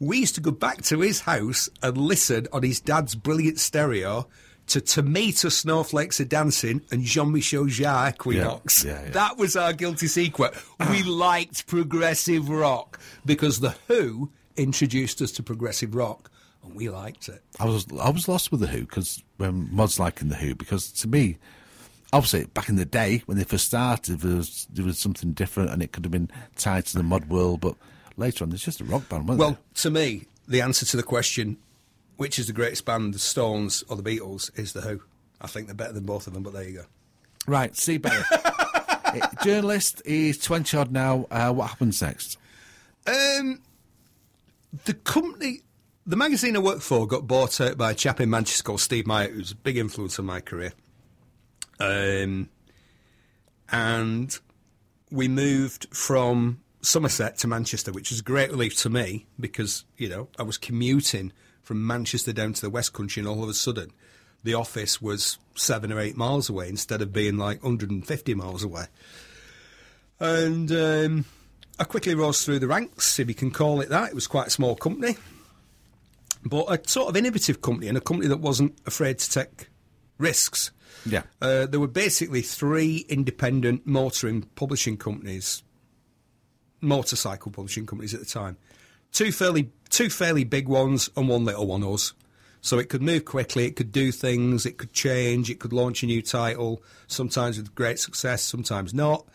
[0.00, 4.26] We used to go back to his house and listen on his dad's brilliant stereo
[4.66, 8.84] to Tomita Snowflakes Are Dancing and Jean Michel Jarre Equinox.
[8.84, 9.10] Yeah, yeah, yeah.
[9.10, 10.52] That was our guilty secret.
[10.90, 16.29] we liked progressive rock because The Who introduced us to progressive rock,
[16.62, 17.42] and we liked it.
[17.58, 20.90] I was I was lost with the Who because when Mod's liking the Who because
[20.92, 21.38] to me,
[22.12, 25.70] obviously back in the day when they first started, there was there was something different
[25.70, 27.74] and it could have been tied to the mod world, but
[28.16, 31.02] later on, it's just a rock band, wasn't Well, to me, the answer to the
[31.02, 31.56] question,
[32.16, 35.00] which is the greatest band, the Stones or the Beatles, is the Who.
[35.40, 36.84] I think they're better than both of them, but there you go.
[37.46, 38.22] Right, see Barry.
[39.12, 41.26] Eh, Journalist, he's 20 odd now.
[41.32, 42.38] Uh, what happens next?
[43.08, 43.60] Um,
[44.84, 45.62] the company,
[46.06, 49.06] the magazine I worked for, got bought out by a chap in Manchester called Steve
[49.06, 50.72] Meyer, who's a big influence on my career.
[51.78, 52.48] Um,
[53.70, 54.38] and
[55.10, 60.08] we moved from Somerset to Manchester, which was a great relief to me because you
[60.08, 61.32] know I was commuting
[61.62, 63.92] from Manchester down to the West Country, and all of a sudden,
[64.42, 68.86] the office was seven or eight miles away instead of being like 150 miles away.
[70.18, 71.24] And um,
[71.78, 74.08] I quickly rose through the ranks, if you can call it that.
[74.10, 75.16] It was quite a small company,
[76.44, 79.68] but a sort of innovative company and a company that wasn't afraid to take
[80.18, 80.70] risks.
[81.06, 81.22] Yeah.
[81.40, 85.62] Uh, there were basically three independent motoring publishing companies,
[86.80, 88.56] motorcycle publishing companies at the time.
[89.12, 92.12] Two fairly, two fairly big ones and one little one, us.
[92.62, 96.02] So it could move quickly, it could do things, it could change, it could launch
[96.02, 99.26] a new title, sometimes with great success, sometimes not.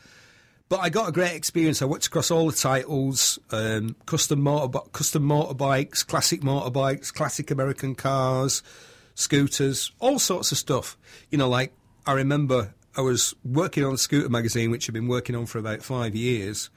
[0.68, 1.82] But I got a great experience.
[1.82, 7.94] I worked across all the titles, um, custom motor, custom motorbikes, classic motorbikes, classic American
[7.94, 8.64] cars,
[9.14, 10.98] scooters, all sorts of stuff.
[11.30, 11.72] You know, like
[12.08, 15.60] I remember I was working on a scooter magazine, which I've been working on for
[15.60, 16.72] about five years,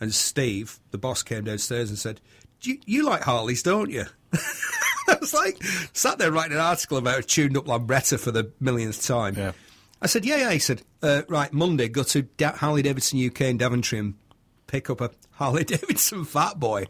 [0.00, 2.20] and Steve, the boss, came downstairs and said,
[2.60, 4.04] "You, you like Harleys, don't you?"
[5.08, 8.52] I was like, sat there writing an article about a tuned up Lambretta for the
[8.60, 9.34] millionth time.
[9.36, 9.52] Yeah.
[10.04, 10.52] I said, yeah, yeah.
[10.52, 14.14] He said, uh, right, Monday, go to da- Harley Davidson UK in Daventry and
[14.66, 16.84] pick up a Harley Davidson Fat Boy.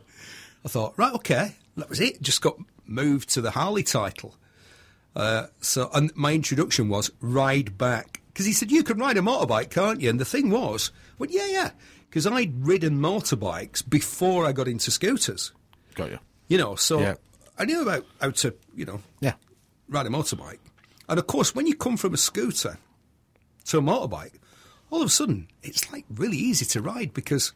[0.64, 2.20] I thought, right, okay, that was it.
[2.20, 4.35] Just got moved to the Harley title.
[5.14, 9.20] Uh, so, and my introduction was ride back because he said you can ride a
[9.20, 10.11] motorbike, can't you?
[10.11, 11.70] And the thing was, well, yeah, yeah,
[12.11, 15.53] because I'd ridden motorbikes before I got into scooters.
[15.94, 16.18] Got you.
[16.48, 17.14] You know, so Yeah.
[17.57, 19.35] I knew about how to, you know, Yeah.
[19.88, 20.59] ride a motorbike.
[21.09, 22.79] And of course, when you come from a scooter
[23.66, 24.33] to a motorbike,
[24.90, 27.53] all of a sudden it's like really easy to ride because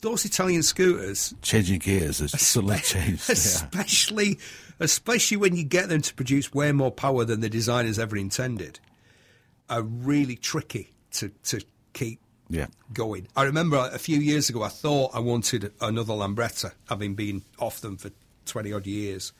[0.00, 3.28] those Italian scooters, Changing gears has suddenly changed.
[3.28, 3.32] Yeah.
[3.32, 4.38] especially
[4.80, 8.78] especially when you get them to produce way more power than the designers ever intended,
[9.68, 11.60] are really tricky to, to
[11.94, 12.68] keep Yeah.
[12.92, 13.26] going.
[13.34, 17.80] I remember a few years ago, I thought I wanted another Lambretta, having been off
[17.80, 18.10] them for
[18.46, 19.32] 20 odd years.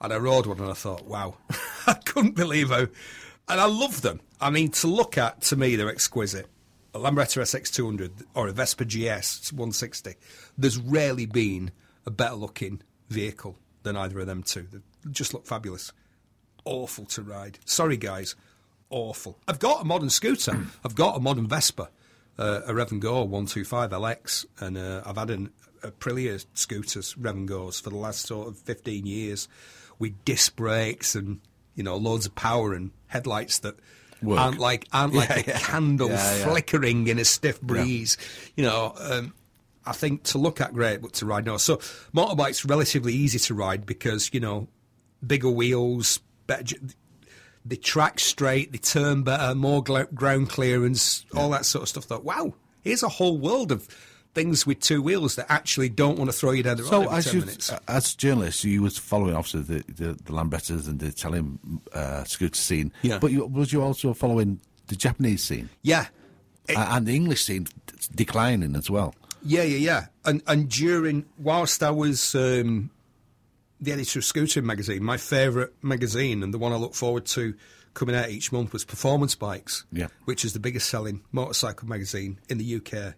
[0.00, 1.38] And I rode one and I thought, wow,
[1.88, 2.86] I couldn't believe how.
[3.48, 4.20] And I love them.
[4.40, 6.46] I mean, to look at, to me, they're exquisite.
[6.94, 10.14] A Lambretta SX200 or a Vespa GS 160,
[10.58, 11.70] there's rarely been
[12.04, 14.66] a better looking vehicle than either of them two.
[14.70, 14.78] They
[15.10, 15.92] just look fabulous.
[16.64, 17.58] Awful to ride.
[17.64, 18.34] Sorry, guys.
[18.90, 19.38] Awful.
[19.48, 20.66] I've got a modern scooter.
[20.84, 21.88] I've got a modern Vespa,
[22.38, 25.50] uh, a Rev and 125 LX, and uh, I've had an,
[25.82, 29.48] a Aprilia scooters, Rev and for the last sort of 15 years
[29.98, 31.40] with disc brakes and,
[31.74, 33.76] you know, loads of power and headlights that
[34.22, 34.38] Work.
[34.38, 35.58] aren't like aren't like Yeah, a yeah.
[35.58, 38.16] candle Yeah, flickering in a stiff breeze.
[38.56, 39.34] You know, um,
[39.84, 41.56] I think to look at great, but to ride no.
[41.56, 41.76] So
[42.14, 44.68] motorbikes relatively easy to ride because you know
[45.26, 46.76] bigger wheels, better.
[47.64, 52.04] They track straight, they turn better, more gl- ground clearance, all that sort of stuff.
[52.04, 53.88] Thought, wow, here's a whole world of
[54.34, 57.10] things with two wheels that actually don't want to throw you down the road So,
[57.10, 57.72] as 10 minutes.
[57.86, 61.58] as journalists, you was following obviously the the, the Lambrettas and the Italian
[61.92, 62.92] uh, scooter scene.
[63.02, 63.18] Yeah.
[63.18, 66.06] But you, was you also following the Japanese scene yeah,
[66.68, 67.66] It- and the English scene
[68.14, 69.14] declining as well?
[69.44, 70.06] Yeah, yeah, yeah.
[70.24, 72.90] And and during whilst I was um,
[73.80, 77.54] the editor of Scooter magazine, my favourite magazine and the one I look forward to
[77.94, 80.06] coming out each month was Performance Bikes, Yeah.
[80.24, 83.14] which is the biggest selling motorcycle magazine in the UK.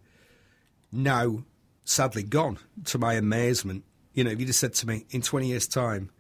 [0.95, 1.45] Now,
[1.85, 2.59] sadly gone.
[2.87, 6.11] To my amazement, you know, if you just said to me in twenty years' time.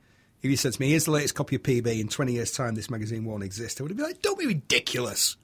[0.42, 2.74] If you said to me, here's the latest copy of PB, in 20 years' time
[2.74, 5.38] this magazine won't exist, I would have been like, don't be ridiculous.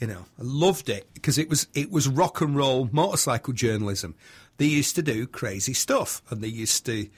[0.00, 4.14] You know, I loved it because it was it was rock and roll motorcycle journalism.
[4.56, 7.08] They used to do crazy stuff, and they used to,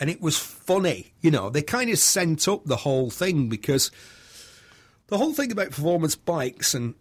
[0.00, 1.12] and it was funny.
[1.20, 3.90] You know, they kind of sent up the whole thing because
[5.08, 6.94] the whole thing about performance bikes and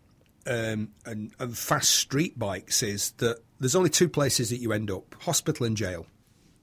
[0.48, 4.92] um, and, and fast street bikes is that there's only two places that you end
[4.92, 6.06] up: hospital and jail.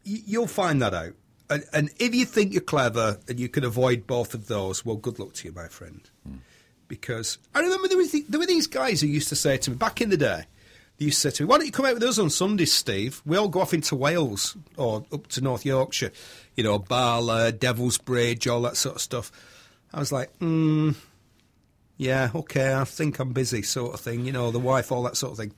[0.06, 1.14] Y- you'll find that out.
[1.50, 4.96] And, and if you think you're clever and you can avoid both of those, well,
[4.96, 6.10] good luck to you, my friend
[6.88, 9.70] because I remember there, was the, there were these guys who used to say to
[9.70, 10.44] me back in the day,
[10.96, 12.72] They used to say to me, "Why don't you come out with us on Sundays,
[12.72, 13.22] Steve?
[13.24, 16.12] We all go off into Wales or up to North Yorkshire,
[16.56, 19.30] you know, Bala, Devil's Bridge, all that sort of stuff."
[19.92, 20.90] I was like, hmm,
[21.98, 24.24] "Yeah, okay, I think I'm busy," sort of thing.
[24.24, 25.52] You know, the wife, all that sort of thing.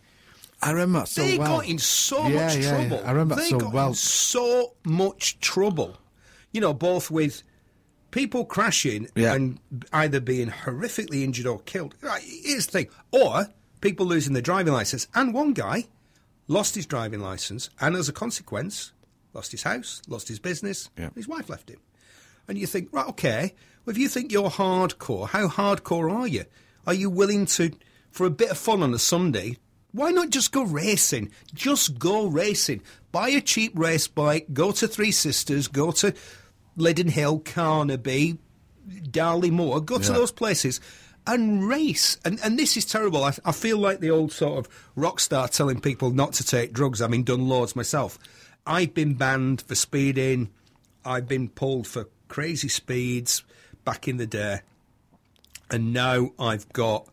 [0.62, 1.58] I remember so they well.
[1.58, 2.70] got in so Yeah, much yeah, yeah.
[2.88, 3.06] trouble.
[3.06, 3.88] I remember they so got well.
[3.88, 5.96] in so much trouble.
[6.52, 7.42] You know, both with
[8.10, 9.34] people crashing Yeah.
[9.34, 9.58] and
[9.92, 11.94] either being horrifically injured or killed.
[12.02, 12.88] Right, here's the thing.
[13.12, 13.46] Or
[13.80, 15.06] people losing their driving license.
[15.14, 15.86] And one guy
[16.48, 18.92] lost his driving license and as a consequence
[19.32, 21.10] lost his house, lost his business, Yeah.
[21.14, 21.78] his wife left him.
[22.48, 26.44] And you think, right, okay, well, if you think you're hardcore, how hardcore are you?
[26.86, 27.72] Are you willing to,
[28.10, 29.56] for a bit of fun on a Sunday,
[29.92, 31.30] why not just go racing?
[31.52, 32.82] Just go racing.
[33.12, 36.14] Buy a cheap race bike, go to Three Sisters, go to
[36.76, 38.38] Lydden Hill, Carnaby,
[39.10, 40.80] Darley Moor, go to those places
[41.26, 42.18] and race.
[42.24, 43.24] And and this is terrible.
[43.24, 46.72] I, I feel like the old sort of rock star telling people not to take
[46.72, 47.02] drugs.
[47.02, 48.18] I mean, done loads myself.
[48.66, 50.50] I've been banned for speeding.
[51.04, 53.42] I've been pulled for crazy speeds
[53.84, 54.60] back in the day.
[55.70, 57.08] And now I've got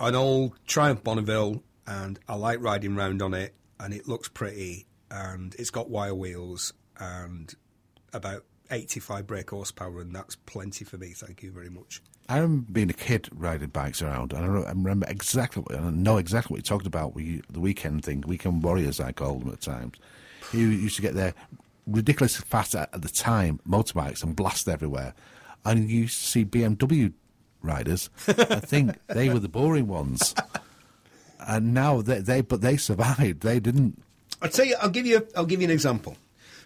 [0.00, 4.86] an old Triumph Bonneville and I like riding round on it and it looks pretty
[5.10, 7.54] and it's got wire wheels and
[8.12, 11.08] about 85 brake horsepower and that's plenty for me.
[11.10, 12.00] Thank you very much.
[12.28, 15.78] I remember being a kid riding bikes around, and I re- I remember exactly what
[15.78, 17.14] I know exactly what you talked about.
[17.14, 19.98] We, the weekend thing, weekend warriors, I called them at times.
[20.52, 21.34] You used to get their
[21.86, 25.12] ridiculously fast at the time motorbikes and blast everywhere,
[25.64, 27.12] and you used to see BMW
[27.62, 28.10] riders.
[28.28, 30.34] I think they were the boring ones,
[31.40, 33.42] and now they, they but they survived.
[33.42, 34.02] They didn't.
[34.42, 34.76] I'll tell you.
[34.80, 35.26] I'll give you.
[35.36, 36.16] I'll give you an example.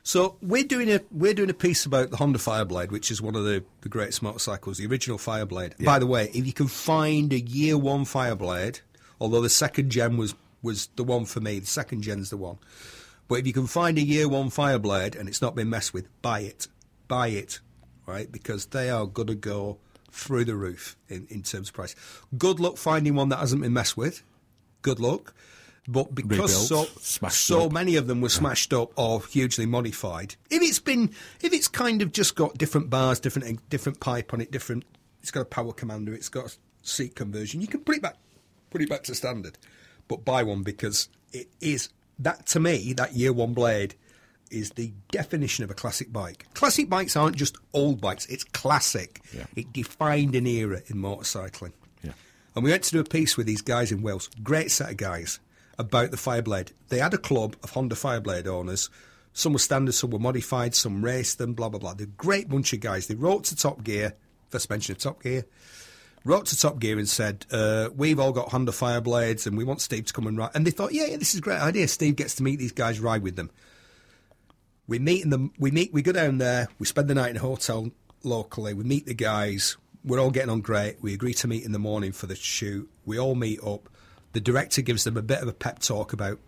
[0.02, 3.34] So we're doing a we're doing a piece about the Honda Fireblade, which is one
[3.34, 5.84] of the, the greatest motorcycles, the original Fireblade.
[5.84, 8.80] By the way, if you can find a year one Fireblade,
[9.20, 12.58] although the second gen was was the one for me, the second gen's the one.
[13.28, 16.08] But if you can find a year one Fireblade and it's not been messed with,
[16.22, 16.68] buy it,
[17.06, 17.60] buy it,
[18.08, 18.32] right?
[18.32, 19.78] Because they are going to go
[20.10, 21.94] through the roof in, in terms of price.
[22.36, 24.22] Good luck finding one that hasn't been messed with.
[24.82, 25.34] Good luck.
[25.86, 27.72] But because Rebuilt, so, so up.
[27.72, 30.34] many of them were smashed up or hugely modified.
[30.50, 34.42] If it's been, if it's kind of just got different bars, different different pipe on
[34.42, 34.84] it, different,
[35.22, 37.62] it's got a power commander, it's got a seat conversion.
[37.62, 38.16] You can put it back,
[38.68, 39.56] put it back to standard,
[40.08, 43.94] but buy one because it is that to me that year one blade
[44.50, 46.46] is the definition of a classic bike.
[46.54, 49.20] Classic bikes aren't just old bikes; it's classic.
[49.34, 49.46] Yeah.
[49.56, 51.72] It defined an era in motorcycling.
[52.02, 52.12] Yeah.
[52.54, 54.96] And we went to do a piece with these guys in Wales, great set of
[54.96, 55.40] guys,
[55.78, 56.72] about the Fireblade.
[56.88, 58.90] They had a club of Honda Fireblade owners.
[59.32, 61.94] Some were standard, some were modified, some raced them, blah, blah, blah.
[61.94, 63.06] They're a great bunch of guys.
[63.06, 64.14] They wrote to Top Gear,
[64.48, 65.44] first mention of Top Gear,
[66.24, 69.80] wrote to Top Gear and said, uh, We've all got Honda Fireblades and we want
[69.80, 70.50] Steve to come and ride.
[70.54, 71.86] And they thought, Yeah, yeah, this is a great idea.
[71.88, 73.50] Steve gets to meet these guys, ride with them.
[74.88, 77.36] We meet in the we meet we go down there, we spend the night in
[77.36, 77.90] a hotel
[78.24, 80.96] locally, we meet the guys, we're all getting on great.
[81.02, 82.90] We agree to meet in the morning for the shoot.
[83.04, 83.88] We all meet up.
[84.32, 86.38] The director gives them a bit of a pep talk about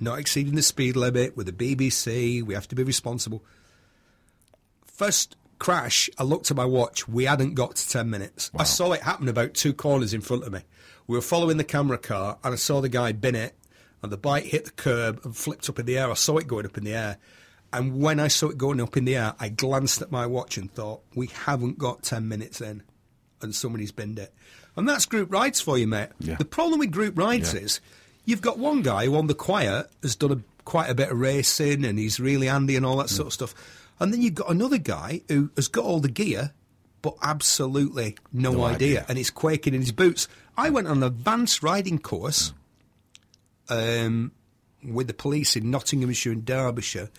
[0.00, 3.44] not exceeding the speed limit with the BBC, we have to be responsible.
[4.86, 8.50] First crash, I looked at my watch, we hadn't got to 10 minutes.
[8.56, 10.60] I saw it happen about two corners in front of me.
[11.06, 13.54] We were following the camera car and I saw the guy bin it
[14.02, 16.10] and the bike hit the curb and flipped up in the air.
[16.10, 17.18] I saw it going up in the air.
[17.72, 20.56] And when I saw it going up in the air, I glanced at my watch
[20.58, 22.82] and thought, we haven't got 10 minutes in
[23.40, 24.34] and somebody's binned it.
[24.76, 26.08] And that's group rides for you, mate.
[26.18, 26.36] Yeah.
[26.36, 27.60] The problem with group rides Yeah.
[27.60, 27.80] is
[28.24, 31.18] you've got one guy who on the quiet has done a, quite a bit of
[31.20, 33.54] racing and he's really handy and all that sort of stuff.
[34.00, 36.52] And then you've got another guy who has got all the gear,
[37.02, 38.74] but absolutely no, No idea.
[39.00, 39.06] idea.
[39.08, 40.26] And he's quaking in his boots.
[40.56, 42.52] I went on an advanced riding course
[43.68, 44.32] um,
[44.84, 47.10] with the police in Nottinghamshire and Derbyshire,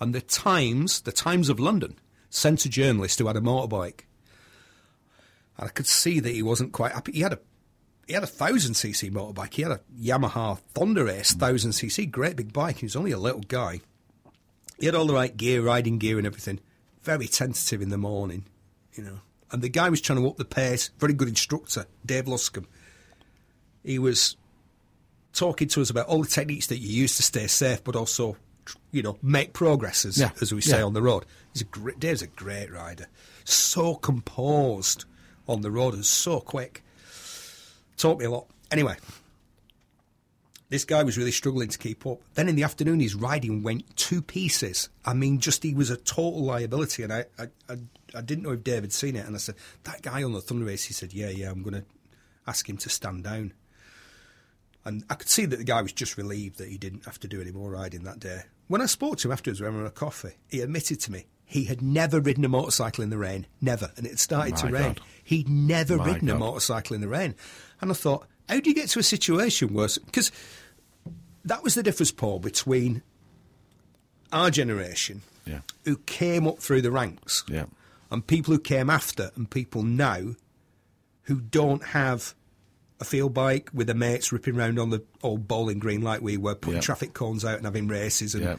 [0.00, 1.98] and the Times, the Times of London,
[2.30, 4.02] sent a journalist who had a motorbike,
[5.58, 7.12] and I could see that he wasn't quite happy.
[7.12, 7.38] He had a
[8.06, 9.54] he had a thousand cc motorbike.
[9.54, 12.78] He had a Yamaha Thunder Ace thousand cc, great big bike.
[12.78, 13.80] He was only a little guy.
[14.78, 16.60] He had all the right gear, riding gear, and everything.
[17.02, 18.44] Very tentative in the morning,
[18.94, 19.20] you know.
[19.50, 20.90] And the guy was trying to up the pace.
[20.98, 22.66] Very good instructor, Dave Luscombe.
[23.82, 24.36] He was
[25.32, 28.36] talking to us about all the techniques that you use to stay safe, but also,
[28.90, 30.84] you know, make progress, as, Yeah, as we say yeah.
[30.84, 31.24] on the road.
[31.52, 33.06] He's a great, Dave's a great rider.
[33.44, 35.04] So composed
[35.48, 36.82] on the road and so quick.
[37.96, 38.46] Taught me a lot.
[38.70, 38.96] Anyway,
[40.68, 42.20] this guy was really struggling to keep up.
[42.34, 44.88] Then in the afternoon, his riding went two pieces.
[45.04, 47.04] I mean, just he was a total liability.
[47.04, 47.76] And I, I, I,
[48.14, 49.26] I didn't know if Dave had seen it.
[49.26, 51.74] And I said, That guy on the Thunder Ace, he said, Yeah, yeah, I'm going
[51.74, 51.84] to
[52.46, 53.52] ask him to stand down.
[54.84, 57.28] And I could see that the guy was just relieved that he didn't have to
[57.28, 58.42] do any more riding that day.
[58.68, 61.26] When I spoke to him afterwards, we were having a coffee, he admitted to me
[61.48, 63.46] he had never ridden a motorcycle in the rain.
[63.60, 63.92] Never.
[63.96, 64.82] And it started My to rain.
[64.94, 65.00] God.
[65.22, 67.36] He'd never My ridden a motorcycle in the rain.
[67.80, 69.86] And I thought, how do you get to a situation where.
[70.06, 70.32] Because
[71.44, 73.02] that was the difference, Paul, between
[74.32, 75.60] our generation Yeah.
[75.84, 77.66] who came up through the ranks Yeah.
[78.10, 80.34] and people who came after and people now
[81.22, 82.34] who don't have
[83.00, 86.36] a field bike with the mates ripping around on the old bowling green like we
[86.36, 86.80] were, putting Yeah.
[86.80, 88.56] traffic cones out and having races and, Yeah.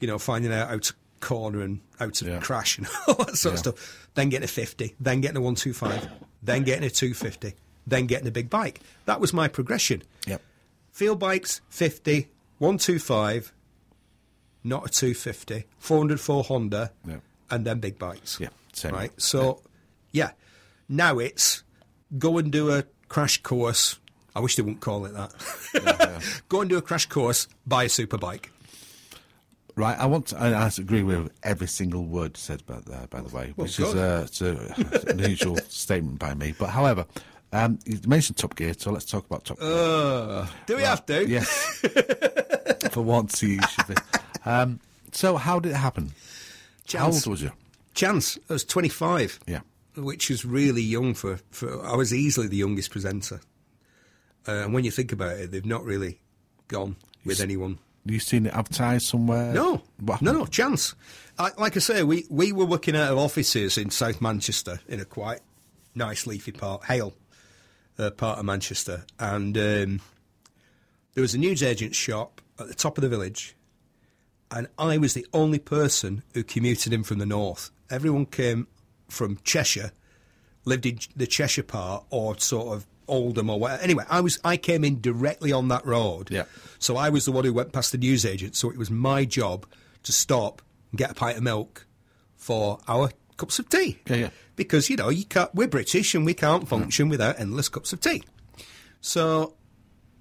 [0.00, 2.40] you know, finding out how to corner and how to Yeah.
[2.40, 4.08] crash and all that sort of stuff.
[4.14, 6.08] Then getting a 50, then getting a 125,
[6.42, 7.54] then getting a 250,
[7.86, 8.80] then getting a big bike.
[9.04, 10.02] That was my progression.
[10.26, 10.42] Yep.
[10.92, 13.52] Field bikes, 50, 125,
[14.64, 17.18] not a 250, 404 Honda, Yeah.
[17.50, 18.38] and then big bikes.
[18.40, 18.92] Yeah, same.
[18.94, 19.12] Right.
[19.20, 19.62] So,
[20.10, 20.32] yeah.
[20.88, 21.62] Now it's
[22.18, 23.98] go and do a crash course.
[24.34, 26.42] I wish they wouldn't call it that.
[26.48, 28.52] go and do a crash course, buy a super bike.
[29.76, 32.76] Right, I want to, I, I agree with every single word said by,
[33.10, 34.44] by the way, Well, which is uh, a,
[35.10, 36.54] an unusual statement by me.
[36.58, 37.04] But however,
[37.52, 39.68] um, you mentioned Top Gear, so let's talk about Top Gear.
[39.70, 41.28] Uh, do we have to?
[41.28, 41.48] Yes.
[42.90, 43.94] For once, you should be.
[44.46, 44.80] Um,
[45.12, 46.12] so, how did it happen?
[46.94, 47.52] How old was you?
[47.94, 48.38] Chance.
[48.48, 49.40] I was 25.
[49.46, 49.60] Yeah.
[49.96, 51.84] Which is really young for, for.
[51.84, 53.40] I was easily the youngest presenter.
[54.46, 56.20] Uh, and when you think about it, they've not really
[56.68, 57.78] gone with anyone.
[58.04, 59.52] You seen it advertised somewhere?
[59.52, 59.82] No,
[60.20, 60.94] no, no, chance.
[61.38, 65.00] I, like I say, we, we were working out of offices in South Manchester in
[65.00, 65.40] a quite
[65.94, 67.14] nice leafy part, Hale
[67.98, 70.00] uh, part of Manchester, and um,
[71.14, 73.56] there was a newsagent's shop at the top of the village,
[74.50, 77.70] and I was the only person who commuted in from the north.
[77.90, 78.68] Everyone came
[79.08, 79.92] from Cheshire,
[80.64, 83.82] lived in the Cheshire part, or sort of Oldham or whatever.
[83.82, 86.30] Anyway, I was I came in directly on that road.
[86.30, 86.44] Yeah.
[86.78, 88.56] So I was the one who went past the newsagent.
[88.56, 89.66] So it was my job
[90.02, 91.86] to stop and get a pint of milk
[92.34, 94.00] for our cups of tea.
[94.06, 94.30] Yeah, yeah.
[94.56, 95.54] Because you know you can't.
[95.54, 97.10] We're British and we can't function mm.
[97.10, 98.22] without endless cups of tea.
[99.00, 99.54] So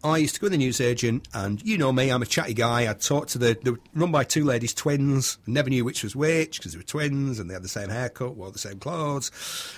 [0.05, 2.89] I used to go to the newsagent, and you know me, I'm a chatty guy.
[2.89, 5.37] I'd talk to the, the run by two ladies, twins.
[5.47, 8.35] Never knew which was which because they were twins and they had the same haircut,
[8.35, 9.31] wore the same clothes.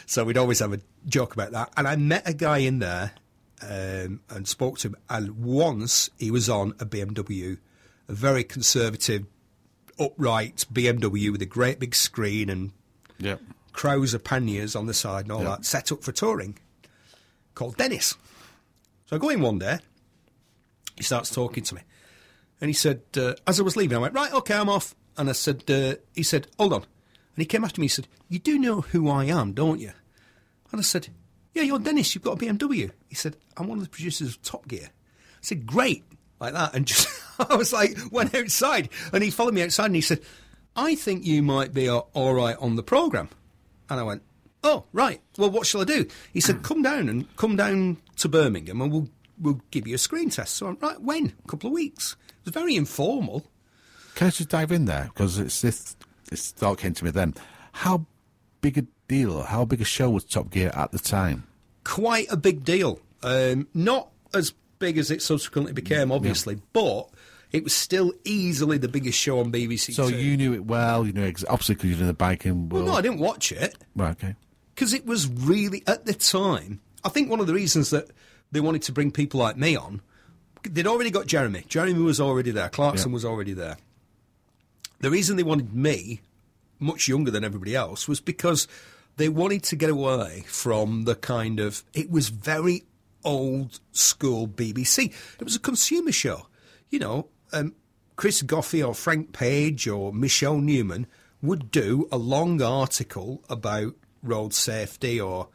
[0.05, 1.71] So we'd always have a joke about that.
[1.77, 3.11] And I met a guy in there
[3.61, 4.95] um, and spoke to him.
[5.09, 7.57] And once he was on a BMW,
[8.09, 9.25] a very conservative,
[9.99, 12.71] upright BMW with a great big screen and
[13.73, 15.49] crow's Krauser panniers on the side and all Yeah.
[15.49, 16.57] that, set up for touring,
[17.55, 18.15] called Dennis.
[19.05, 19.79] So I go in one day,
[20.97, 21.81] he starts talking to me,
[22.60, 24.95] and he said, uh, as I was leaving, I went, right, okay, I'm off.
[25.17, 26.81] And I said, uh, he said, hold on.
[26.81, 29.91] And he came after me, he said, you do know who I am, don't you?
[30.71, 31.10] And I said,
[31.53, 32.91] yeah, you're Dennis, you've got a BMW.
[33.10, 34.89] He said, I'm one of the producers of Top Gear.
[34.89, 36.03] I said, great,
[36.39, 36.75] like that.
[36.75, 40.21] And just, I was like, went outside, and he followed me outside, and he said,
[40.75, 43.29] I think you might be all right on the programme.
[43.89, 44.21] And I went,
[44.63, 45.21] oh, right.
[45.38, 46.05] Well, what shall I do?
[46.33, 50.00] He said, come down and come down to Birmingham and we'll, we'll give you a
[50.00, 50.56] screen test.
[50.56, 51.34] So I'm right, when?
[51.45, 52.15] A couple of weeks.
[52.30, 53.45] It was very informal.
[54.15, 55.10] Can I just dive in there?
[55.13, 55.95] Because it's this,
[56.30, 57.34] this thought came to me then.
[57.71, 58.06] How
[58.62, 61.43] big a deal, how big a show was Top Gear at the time?
[61.84, 63.00] Quite a big deal.
[63.23, 67.10] Um, not as big as it subsequently became, obviously, but
[67.52, 70.17] it was still easily the biggest show on BBC So Two.
[70.17, 72.93] you knew it well, you knew ex- obviously because you're in the biking well, no,
[72.93, 73.76] I didn't watch it.
[73.95, 74.36] Right, okay.
[74.76, 76.82] because it was really at the time.
[77.04, 78.10] I think one of the reasons that
[78.51, 80.01] they wanted to bring people like me on,
[80.63, 81.63] they'd already got Jeremy.
[81.67, 82.69] Jeremy was already there.
[82.69, 83.13] Clarkson Yeah.
[83.13, 83.77] was already there.
[84.99, 86.21] The reason they wanted me,
[86.79, 88.67] much younger than everybody else, was because
[89.17, 91.83] they wanted to get away from the kind of.
[91.93, 92.83] It was very
[93.23, 95.12] old school BBC.
[95.39, 96.47] It was a consumer show.
[96.89, 97.75] You know, um,
[98.15, 101.05] Chris Goffey or Frank Page or Michelle Newman
[101.41, 105.49] would do a long article about road safety or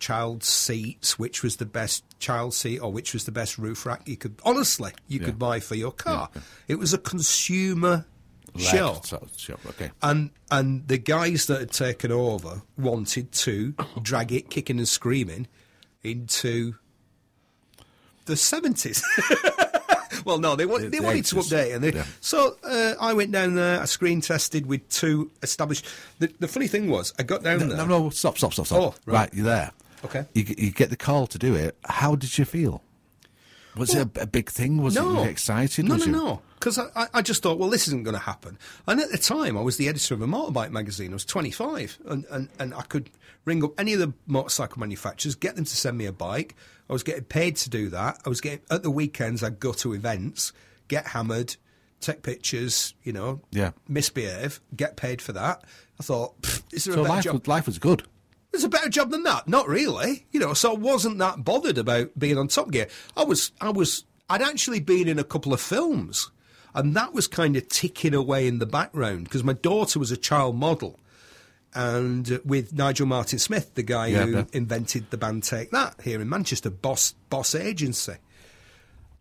[0.00, 4.02] child seats, which was the best child seat or which was the best roof rack
[4.08, 5.26] you could honestly you Yeah.
[5.26, 6.28] could buy for your car.
[6.68, 8.06] It was a consumer
[8.56, 8.92] show.
[8.94, 9.90] Left sort of show, okay.
[10.02, 15.46] And and the guys that had taken over wanted to drag it kicking and screaming
[16.02, 16.74] into
[18.26, 19.04] the seventies.
[20.24, 22.04] well, no, they, they the wanted to update, and they, yeah.
[22.20, 23.80] so uh, I went down there.
[23.80, 25.86] I screen tested with two established.
[26.18, 27.76] The, the funny thing was, I got down No, there.
[27.78, 28.78] no, no, stop, stop, stop, stop.
[28.78, 29.14] Oh, right.
[29.14, 29.30] right.
[29.34, 29.70] you're there.
[30.04, 30.24] Okay.
[30.34, 31.76] You, you get the call to do it.
[31.84, 32.82] How did you feel?
[33.76, 34.82] Was it a, a big thing?
[34.82, 35.22] Was it no.
[35.22, 35.84] you excited?
[35.84, 36.24] No, was no, you?
[36.26, 36.42] no.
[36.58, 38.58] Because I, I, I just thought, well, this isn't going to happen.
[38.86, 41.12] And at the time, I was the editor of a motorbike magazine.
[41.12, 43.10] I was 25, and, and, and I could
[43.44, 46.56] ring up any of the motorcycle manufacturers, get them to send me a bike.
[46.88, 48.18] I was getting paid to do that.
[48.26, 49.42] I was getting at the weekends.
[49.44, 50.52] I'd go to events,
[50.88, 51.56] get hammered,
[52.00, 53.70] take pictures, you know, Yeah.
[53.88, 55.62] misbehave, get paid for that.
[55.98, 56.34] I thought,
[56.72, 57.34] is there So a better life job?
[57.34, 58.02] was, life was good.
[58.50, 59.46] There's a better job than that.
[59.48, 60.26] Not really.
[60.32, 62.88] You know, so I wasn't that bothered about being on Top Gear.
[63.16, 66.30] I was, I was, I'd actually been in a couple of films
[66.74, 70.16] and that was kind of ticking away in the background because my daughter was a
[70.16, 70.98] child model
[71.74, 76.00] and uh, with Nigel Martin Smith, the guy Yeah, who invented the band Take That
[76.02, 78.14] here in Manchester, Boss, Boss Agency.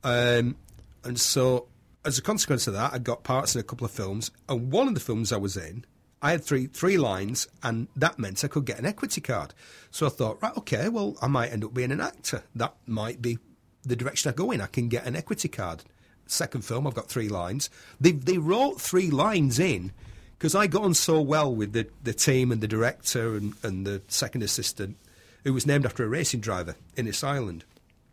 [0.04, 0.56] Um,
[1.04, 1.68] and so,
[2.04, 4.32] as a consequence of that, I got parts in a couple of films.
[4.48, 5.86] And one of the films I was in,
[6.22, 9.54] I had three three lines, and that meant I could get an equity card.
[9.92, 12.44] So I thought, right, okay, well, I might end up being an actor.
[12.56, 13.40] That might be
[13.84, 14.62] the direction I go in.
[14.62, 15.84] I can get an equity card.
[16.26, 17.70] Second film, I've got three lines.
[18.00, 19.92] They they wrote three lines in
[20.38, 23.86] because I got on so well with the, the team and the director and, and
[23.86, 24.96] the second assistant,
[25.44, 27.66] who was named after a racing driver in this island.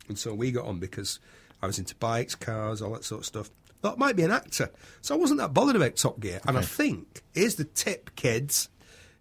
[0.09, 1.21] And so we got on because
[1.63, 3.51] I was into bikes, cars, all that sort of stuff.
[3.87, 4.73] Thought might be an actor.
[5.01, 6.41] So I wasn't that bothered about Top Gear.
[6.45, 8.69] And I think, here's the tip, kids,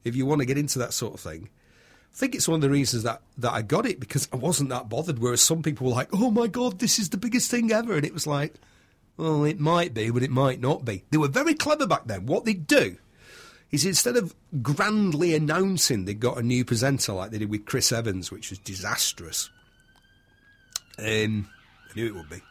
[0.04, 1.50] if you want to get into that sort of thing.
[2.12, 4.72] I think it's one of the reasons that, that I got it because I wasn't
[4.72, 5.20] that bothered.
[5.20, 7.94] Whereas some people were like, oh my God, this is the biggest thing ever.
[7.94, 8.56] And it was like,
[9.18, 11.04] well, it might be, but it might not be.
[11.12, 12.26] They were very clever back then.
[12.26, 12.98] What they'd do
[13.70, 17.92] is instead of grandly announcing they got a new presenter like they did with Chris
[17.92, 19.52] Evans, which was disastrous.
[20.98, 21.50] Um,
[21.88, 22.42] I knew it would be.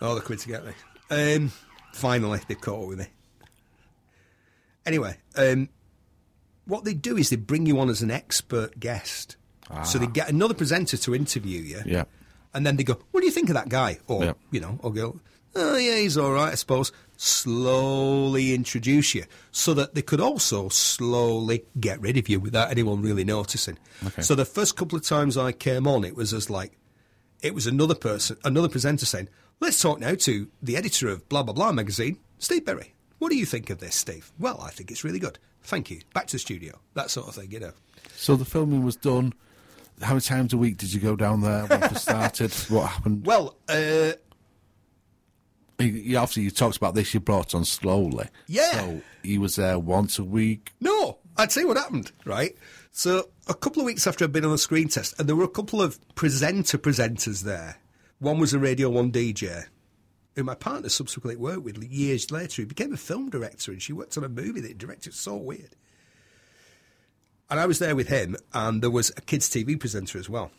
[0.00, 0.72] Oh, they're coming to get me.
[1.10, 1.52] Um,
[1.94, 3.06] finally, they caught up with me.
[4.84, 5.68] Anyway, um,
[6.66, 9.36] what they do is they bring you on as an expert guest.
[9.84, 11.80] So they get another presenter to interview you.
[11.84, 12.04] Yeah.
[12.54, 14.32] And then they go, "What do you think of that guy?" Or Yeah.
[14.52, 15.18] you know, or go,
[15.56, 20.68] "Oh yeah, he's all right, I suppose." Slowly introduce you, so that they could also
[20.68, 23.76] slowly get rid of you without anyone really noticing.
[24.06, 24.22] Okay.
[24.22, 26.78] So the first couple of times I came on, it was as like,
[27.42, 29.28] it was another person, another presenter saying,
[29.60, 32.94] "Let's talk now to the editor of blah blah blah magazine, Steve Berry.
[33.18, 35.38] What do you think of this, Steve?" Well, I think it's really good.
[35.62, 36.00] Thank you.
[36.14, 36.78] Back to the studio.
[36.94, 37.72] That sort of thing, you know.
[38.16, 39.32] So the filming was done.
[40.02, 42.52] How many times a week did you go down there when it started?
[42.68, 43.26] What happened?
[43.26, 44.12] Well, uh,
[45.78, 47.12] You- you- obviously, you talked about this.
[47.12, 48.28] You brought on slowly.
[48.46, 48.72] Yeah.
[48.72, 50.72] So he was there once a week.
[50.80, 52.56] No, I'd say what happened, right?
[52.92, 55.44] So a couple of weeks after I'd been on a screen test, and there were
[55.44, 57.76] a couple of presenter presenters there.
[58.18, 59.66] One was a Radio 1 DJ,
[60.34, 62.62] who my partner subsequently worked with years later.
[62.62, 65.14] He became a film director, and she worked on a movie that he directed.
[65.14, 65.76] So weird.
[67.50, 70.50] And I was there with him, and there was a kids' TV presenter as well.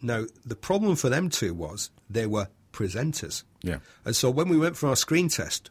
[0.00, 3.44] Now, the problem for them two was they were presenters.
[3.62, 3.78] Yeah.
[4.04, 5.70] And so when we went for our screen test,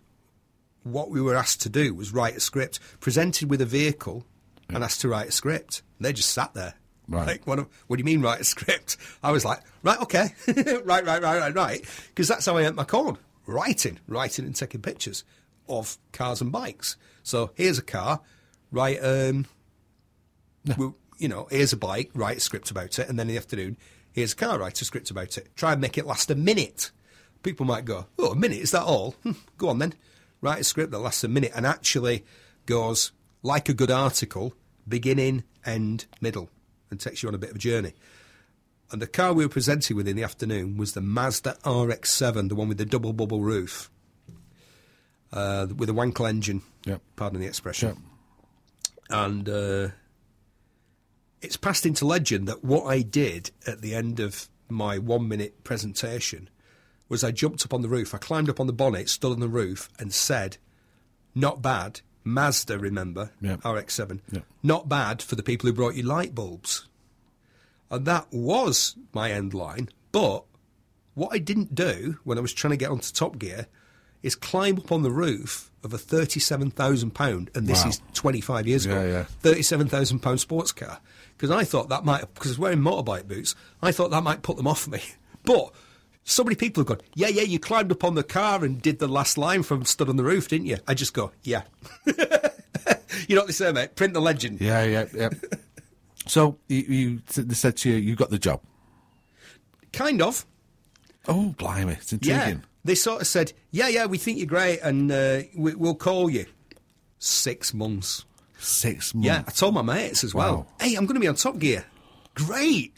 [0.83, 4.25] what we were asked to do was write a script, presented with a vehicle,
[4.69, 5.81] and asked to write a script.
[5.97, 6.75] And they just sat there.
[7.09, 7.27] Right.
[7.27, 8.97] Like, what, what do you mean write a script?
[9.23, 10.29] I was like, right, okay.
[10.47, 11.85] right, right, right, right, right.
[12.09, 13.17] Because that's how I earned my corn.
[13.45, 15.23] Writing, writing and taking pictures
[15.69, 16.97] of cars and bikes.
[17.23, 18.21] So here's a car,
[18.71, 19.45] write, um,
[21.17, 23.77] you know, here's a bike, write a script about it, and then in the afternoon,
[24.11, 25.55] here's a car, write a script about it.
[25.55, 26.91] Try and make it last a minute.
[27.43, 29.11] People might go, oh, a minute, is that all?
[29.23, 29.93] Hmm, go on then.
[30.41, 32.25] Write a script that lasts a minute and actually
[32.65, 33.11] goes
[33.43, 34.53] like a good article,
[34.87, 36.49] beginning, end, middle,
[36.89, 37.93] and takes you on a bit of a journey.
[38.91, 42.55] And the car we were presenting with in the afternoon was the Mazda RX-7, the
[42.55, 43.91] one with the double bubble roof,
[45.33, 46.61] uh, with a Wankel engine.
[46.85, 47.01] Yep.
[47.17, 47.97] Pardon the expression Yep.
[49.09, 49.87] and uh,
[51.41, 55.63] it's passed into legend that what I did at the end of my one minute
[55.63, 56.49] presentation
[57.09, 59.39] was I jumped up on the roof, I climbed up on the bonnet, stood on
[59.39, 60.57] the roof, and said,
[61.35, 62.01] "Not bad."
[62.33, 63.57] Mazda, remember Yeah.
[63.63, 64.41] RX-7, Yeah.
[64.63, 66.87] not bad for the people who brought you light bulbs,
[67.89, 69.89] and that was my end line.
[70.11, 70.43] But
[71.13, 73.67] what I didn't do when I was trying to get onto Top Gear
[74.23, 77.89] is climb up on the roof of a thirty-seven thousand pound, and this Wow.
[77.89, 79.23] is twenty-five years ago, Yeah, yeah.
[79.41, 80.99] thirty-seven thousand pound sports car.
[81.37, 84.41] Because I thought that might, because I was wearing motorbike boots, I thought that might
[84.41, 85.01] put them off me.
[85.45, 85.71] But
[86.29, 88.99] so many people have gone, yeah, yeah, you climbed up on the car and did
[88.99, 90.77] the last line from stood on the roof, didn't you?
[90.85, 91.61] I just go, yeah.
[92.05, 92.13] you
[93.35, 93.95] know what they say, mate?
[93.95, 94.59] Print the legend.
[94.59, 95.29] Yeah, yeah, yeah.
[96.25, 98.59] so you, you they said to you, you got the job.
[99.93, 100.45] Kind of.
[101.29, 102.35] Oh, blimey, it's Yeah.
[102.35, 102.63] intriguing.
[102.83, 106.29] They sort of said, yeah, yeah, we think you're great and uh, we, we'll call
[106.29, 106.45] you.
[107.19, 108.25] Six months.
[108.59, 109.25] Six months.
[109.25, 110.55] Yeah, I told my mates as well.
[110.57, 110.67] Wow.
[110.79, 111.85] Hey, I'm going to be on Top Gear.
[112.35, 112.93] Great.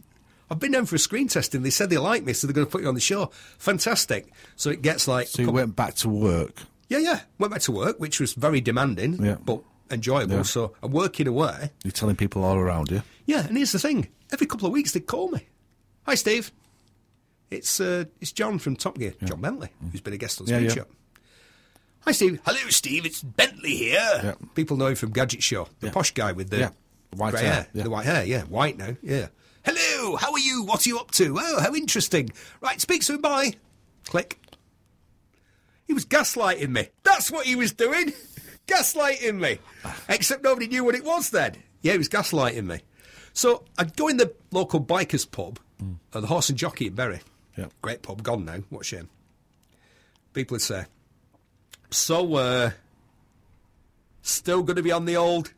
[0.52, 1.62] I've been down for a screen testing.
[1.64, 3.28] They said they like me, so they're going to put you on the show.
[3.60, 4.32] Fantastic.
[4.56, 5.28] So it gets like.
[5.28, 6.64] So you went back to work.
[6.88, 7.20] Yeah, yeah.
[7.38, 9.36] Went back to work, which was very demanding, Yeah.
[9.46, 10.38] but enjoyable.
[10.38, 10.42] Yeah.
[10.44, 11.72] So I'm working away.
[11.84, 13.04] You're telling people all around you.
[13.26, 15.46] Yeah, and here's the thing: every couple of weeks they call me.
[16.04, 16.52] Hi, Steve.
[17.52, 20.58] It's uh, it's Jon from Top Gear, Jon Bentley, who's been a guest on Yeah,
[20.58, 20.74] Speed yeah.
[20.76, 20.86] Show.
[22.02, 22.40] Hi, Steve.
[22.46, 23.06] Hello, Steve.
[23.06, 24.20] It's Bentley here.
[24.24, 24.34] Yeah.
[24.56, 25.94] People know him from Gadget Show, the Yeah.
[25.94, 26.70] posh guy with the Yeah.
[27.16, 27.84] White hair, yeah.
[27.84, 28.24] the white hair.
[28.24, 28.96] Yeah, white now.
[29.02, 29.28] Yeah.
[29.64, 30.16] Hello.
[30.16, 30.64] How are you?
[30.64, 31.38] What are you up to?
[31.40, 32.30] Oh, how interesting.
[32.62, 33.22] Right, speak soon.
[33.22, 33.54] Bye.
[34.06, 34.40] Click.
[35.88, 36.88] He was gaslighting me.
[37.04, 38.14] That's what he was doing.
[38.68, 39.60] gaslighting me.
[40.08, 41.56] Except nobody knew what it was then.
[41.82, 42.82] Yeah, he was gaslighting me.
[43.34, 45.60] So I'd go in the local bikers pub,
[46.14, 47.22] uh, the Horse and Jockey in Bury.
[47.58, 47.68] Yeah.
[47.82, 48.58] Great pub, gone now.
[48.70, 49.10] What a shame.
[50.34, 50.86] People would say,
[51.90, 52.72] So, uh,
[54.22, 55.54] still going to be on the old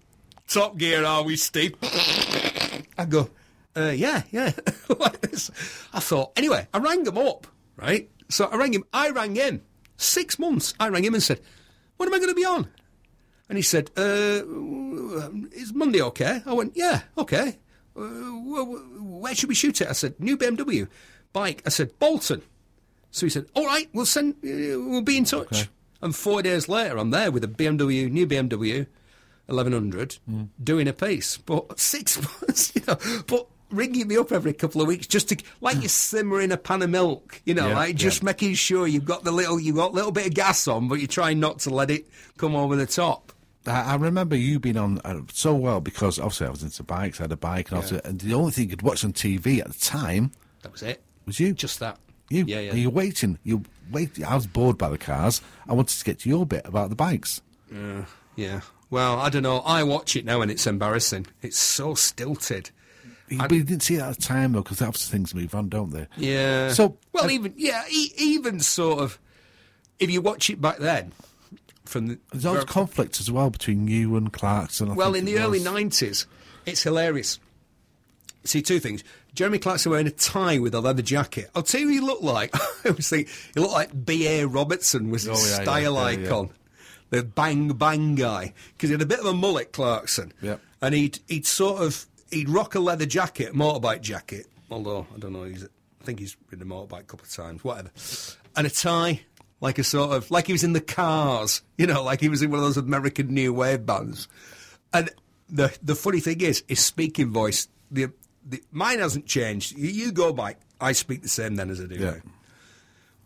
[0.47, 1.75] Top Gear, are we, Steve?
[2.97, 3.29] I go,
[3.75, 4.51] uh, yeah, yeah.
[4.99, 5.51] like this.
[5.93, 7.47] I thought, anyway, I rang him up,
[7.77, 8.09] right?
[8.29, 9.61] So I rang him, I rang him.
[9.97, 11.41] Six months, I rang him and said,
[11.97, 12.67] when am I going to be on?
[13.49, 14.41] And he said, uh,
[15.51, 16.41] is Monday okay?
[16.45, 17.59] I went, yeah, okay.
[17.95, 19.89] Uh, wh- wh- where should we shoot it?
[19.89, 20.87] I said, new BMW.
[21.33, 21.61] Bike.
[21.65, 22.41] I said, Bolton.
[23.11, 25.51] So he said, all right, we'll send, uh, we'll be in touch.
[25.51, 25.69] Okay.
[26.01, 28.87] And four days later, I'm there with a BMW, new BMW,
[29.47, 30.17] 1100,
[30.63, 31.37] doing a piece.
[31.37, 32.97] But six months, you know,
[33.27, 36.81] but ringing me up every couple of weeks just to, like you're simmering a pan
[36.81, 38.25] of milk, you know, Yeah, like just yeah.
[38.27, 40.95] making sure you've got the little, you've got a little bit of gas on, but
[40.99, 42.05] you're trying not to let it
[42.37, 43.31] come over the top.
[43.65, 47.23] I, remember you being on uh, so well because obviously I was into bikes, I
[47.25, 49.67] had a bike, and, obviously- and the only thing you could watch on TV at
[49.71, 50.31] the time
[50.63, 51.01] That was it.
[51.27, 51.53] was you.
[51.53, 51.97] Just that.
[52.29, 52.43] you.
[52.47, 52.71] Yeah, yeah.
[52.71, 53.37] And you're waiting.
[53.43, 54.23] You wait.
[54.23, 55.41] I was bored by the cars.
[55.69, 57.41] I wanted to get to your bit about the bikes.
[57.71, 58.05] Yeah,
[58.35, 58.61] yeah.
[58.89, 59.59] Well, I don't know.
[59.59, 61.27] I watch it now and it's embarrassing.
[61.43, 62.71] It's so stilted.
[63.37, 65.91] But you didn't see that at the time though, because obviously things move on, don't
[65.91, 66.07] they?
[66.17, 66.71] Yeah.
[66.73, 69.19] So- well, uh, even yeah, e- even sort of.
[69.99, 71.11] If you watch it back then,
[71.85, 74.89] from the There's always conflict as well between you and Clarkson.
[74.89, 76.25] I well, in the early nineties,
[76.65, 77.39] it's hilarious.
[78.43, 79.03] See, two things.
[79.35, 81.49] Jeremy Clarkson wearing a tie with a leather jacket.
[81.55, 82.53] I'll tell you who he looked like.
[82.85, 84.45] I think he looked like B.A.
[84.47, 86.25] Robertson was Oh, yeah, style yeah, yeah, yeah.
[86.25, 86.49] icon.
[87.11, 88.53] The bang bang guy.
[88.73, 90.33] Because he had a bit of a mullet, Clarkson.
[90.41, 90.59] Yep.
[90.81, 94.47] And he'd, he'd sort of, he'd rock a leather jacket, motorbike jacket.
[94.69, 97.63] Although, I don't know, he's, I think he's ridden a motorbike a couple of times,
[97.63, 97.91] whatever.
[98.55, 99.21] And a tie,
[99.59, 102.41] like a sort of, like he was in the cars, you know, like he was
[102.41, 104.27] in one of those American new wave bands.
[104.93, 105.09] And
[105.49, 108.11] the the funny thing is, his speaking voice, the,
[108.47, 109.77] the mine hasn't changed.
[109.77, 112.11] You, you go by, I speak the same then as I do Yeah.
[112.11, 112.21] now.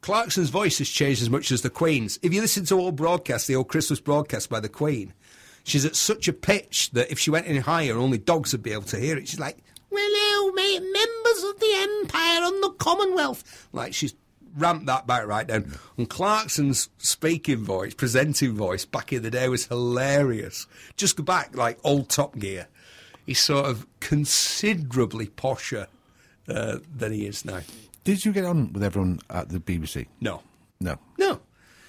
[0.02, 2.20] Clarkson's voice has changed as much as the Queen's.
[2.22, 5.14] If you listen to old broadcasts, the old Christmas broadcast by the Queen,
[5.66, 8.72] she's at such a pitch that if she went any higher, only dogs would be
[8.72, 9.28] able to hear it.
[9.28, 9.58] She's like,
[9.92, 14.14] "Hello, mate, members of the Empire and the Commonwealth." Like she's
[14.58, 15.78] ramped that back right down.
[15.98, 20.66] And Clarkson's speaking voice, presenting voice back in the day was hilarious.
[20.96, 22.68] Just go back like old Top Gear.
[23.26, 25.88] He's sort of considerably posher
[26.48, 27.62] uh, than he is now.
[28.04, 30.06] Did you get on with everyone at the BBC?
[30.22, 30.42] No,
[30.80, 31.00] No.
[31.18, 31.40] no.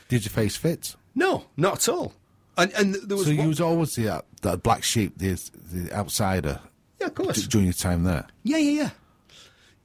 [0.09, 0.97] Did your face fit?
[1.15, 2.15] No, not at all.
[2.57, 5.39] And and there was So you was always the, uh, the black sheep, the
[5.73, 6.61] the outsider
[7.01, 7.47] yeah, of course.
[7.47, 8.27] during your time there.
[8.43, 8.91] Yeah, yeah, yeah,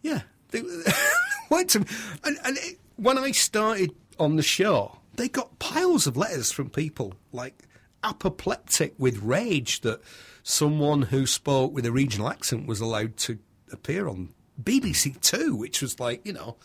[0.02, 0.22] yeah.
[0.52, 0.64] They
[1.50, 1.86] went to
[2.24, 6.70] and and it, when I started on the show, they got piles of letters from
[6.70, 7.64] people like
[8.04, 10.02] apoplectic with rage that
[10.44, 13.40] someone who spoke with a regional accent was allowed to
[13.72, 14.30] appear on
[14.62, 16.56] BBC Two, which was like you know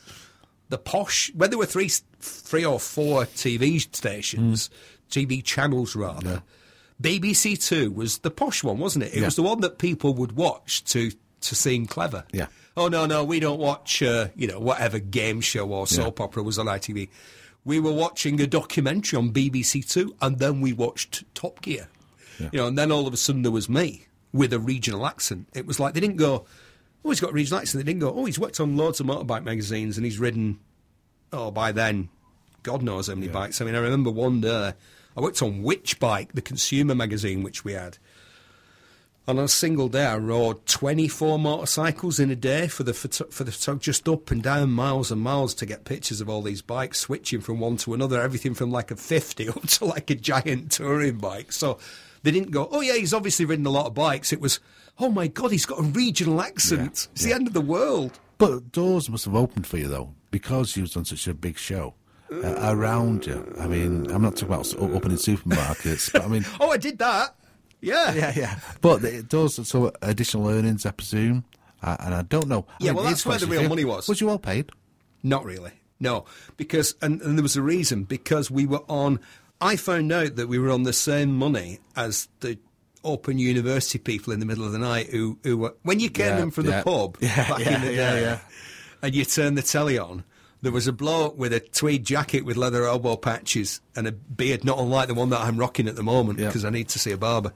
[0.68, 1.32] the posh.
[1.34, 1.90] When there were three,
[2.20, 4.70] three or four TV stations,
[5.10, 6.42] TV channels rather.
[7.00, 9.14] BBC Two was the posh one, wasn't it?
[9.14, 9.26] It Yeah.
[9.26, 12.24] was the one that people would watch to to seem clever.
[12.32, 12.46] Yeah.
[12.76, 14.02] Oh no, no, we don't watch.
[14.02, 17.08] Uh, you know, whatever game show or soap opera was on ITV.
[17.64, 21.88] We were watching a documentary on BBC Two, and then we watched Top Gear.
[22.38, 25.48] You know, and then all of a sudden there was me with a regional accent.
[25.54, 26.44] It was like they didn't go,
[27.04, 29.06] "Oh, he's got a regional accent." They didn't go, "Oh, he's worked on loads of
[29.06, 30.58] motorbike magazines and he's ridden."
[31.32, 32.08] Oh, by then,
[32.62, 33.60] God knows how many bikes.
[33.60, 34.72] I mean, I remember one day
[35.16, 37.98] I worked on Which Bike, the consumer magazine which we had.
[39.28, 43.28] And on a single day, I rode 24 motorcycles in a day for the photo-
[43.30, 46.42] for the photo- just up and down miles and miles to get pictures of all
[46.42, 50.10] these bikes, switching from one to another, everything from like a 50 up to like
[50.10, 51.50] a giant touring bike.
[51.50, 51.78] So
[52.22, 54.32] they didn't go, oh yeah, he's obviously ridden a lot of bikes.
[54.32, 54.60] It was,
[54.98, 57.08] oh my God, he's got a regional accent.
[57.08, 57.28] Yeah, it's yeah.
[57.30, 58.20] the end of the world.
[58.38, 61.58] But doors must have opened for you though, because you was on such a big
[61.58, 61.94] show
[62.32, 63.54] uh, around you.
[63.58, 67.34] I mean, I'm not talking about opening supermarkets, but I mean, Oh, I did that.
[67.80, 68.14] Yeah.
[68.14, 68.58] yeah, yeah.
[68.80, 71.44] But it does so additional earnings, I presume.
[71.82, 72.66] uh, and I don't know.
[72.68, 74.08] I Yeah, mean, well, that's where the real money was.
[74.08, 74.70] Was you all paid?
[75.22, 75.72] Not really.
[76.00, 76.24] No,
[76.56, 79.20] because and, and there was a reason because we were on.
[79.60, 82.58] I found out that we were on the same money as the
[83.04, 86.36] Open University people in the middle of the night who who were when you came
[86.36, 86.78] Yeah, in from yeah.
[86.78, 88.40] the pub Yeah, back yeah, in the yeah, day,
[89.02, 90.24] and you turned the telly on.
[90.62, 94.64] There was a bloke with a tweed jacket with leather elbow patches and a beard
[94.64, 96.46] not unlike the one that I'm rocking at the moment Yeah.
[96.46, 97.52] because I need to see a barber.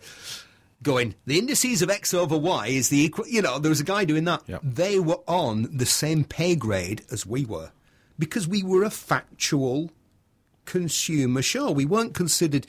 [0.83, 3.27] Going, the indices of X over Y is the equal.
[3.27, 4.43] You know, there was a guy doing that.
[4.47, 4.61] Yep.
[4.65, 7.71] They were on the same pay grade as we were
[8.19, 9.91] because we were a factual
[10.65, 11.71] consumer show.
[11.71, 12.67] We weren't considered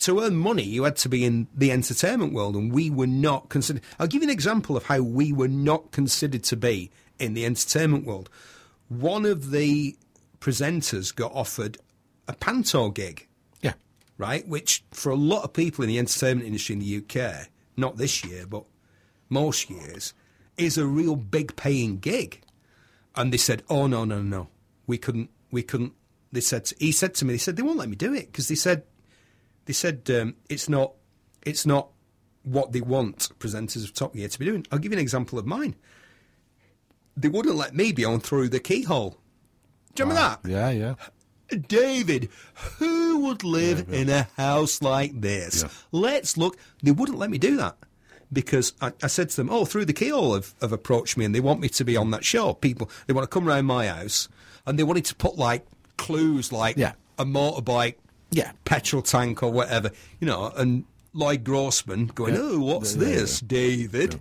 [0.00, 0.62] to earn money.
[0.64, 3.82] You had to be in the entertainment world, and we were not considered.
[3.98, 7.46] I'll give you an example of how we were not considered to be in the
[7.46, 8.28] entertainment world.
[8.88, 9.96] One of the
[10.40, 11.78] presenters got offered
[12.28, 13.26] a panto gig
[13.62, 13.74] Yeah.
[14.18, 14.46] right?
[14.46, 18.24] Which for a lot of people in the entertainment industry in the UK, not this
[18.24, 18.64] year, but
[19.28, 20.14] most years,
[20.56, 22.40] is a real big paying gig.
[23.16, 24.48] And they said, "Oh no, no, no,
[24.86, 25.92] we couldn't, we couldn't."
[26.32, 28.48] They said, he said to me, they said they won't let me do it because
[28.48, 28.82] they said,
[29.66, 30.94] they said um, it's not,
[31.42, 31.90] it's not
[32.42, 34.66] what they want presenters of Top Gear to be doing.
[34.72, 35.76] I'll give you an example of mine.
[37.16, 39.16] They wouldn't let me be on through the keyhole.
[39.94, 40.48] Do you remember that?
[40.50, 40.94] Yeah, yeah.
[41.68, 42.30] David,
[42.78, 45.62] who would live in a house like this?
[45.62, 45.68] Yeah.
[45.92, 46.56] Let's look.
[46.82, 47.76] They wouldn't let me do that
[48.32, 51.34] because I, I said to them, "Oh, through the keyhole have, have approached me and
[51.34, 52.54] they want me to be on that show.
[52.54, 54.28] People, they want to come round my house
[54.66, 55.64] and they wanted to put like
[55.96, 56.92] clues, like Yeah.
[57.18, 57.96] a motorbike,
[58.32, 58.52] Yeah.
[58.64, 59.90] petrol tank or whatever,
[60.20, 60.84] you know, and."
[61.14, 62.40] Lloyd Grossman going, Yeah.
[62.42, 64.20] oh, what's Yeah, this, David?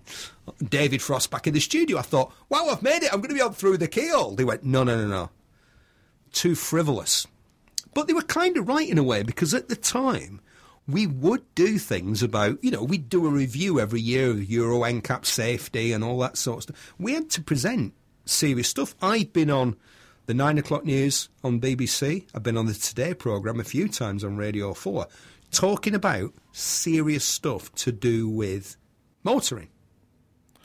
[0.70, 1.98] David Frost back in the studio.
[1.98, 3.12] I thought, wow, I've made it.
[3.12, 4.36] I'm going to be on through the keyhole.
[4.36, 5.30] They went, no, no, no, no
[6.32, 7.28] too frivolous.
[7.94, 10.42] But they were kind of right in a way because at the time
[10.88, 14.80] we would do things about, you know, we'd do a review every year of Euro
[14.80, 16.94] NCAP safety and all that sort of stuff.
[16.98, 17.94] We had to present
[18.26, 18.96] serious stuff.
[19.02, 19.76] I've been on
[20.26, 22.26] the nine o'clock news on BBC.
[22.34, 25.08] I've been on the Today programme a few times on Radio 4
[25.54, 28.76] talking about serious stuff to do with
[29.24, 29.70] motoring.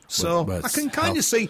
[0.09, 1.49] So Well, I can kind of see,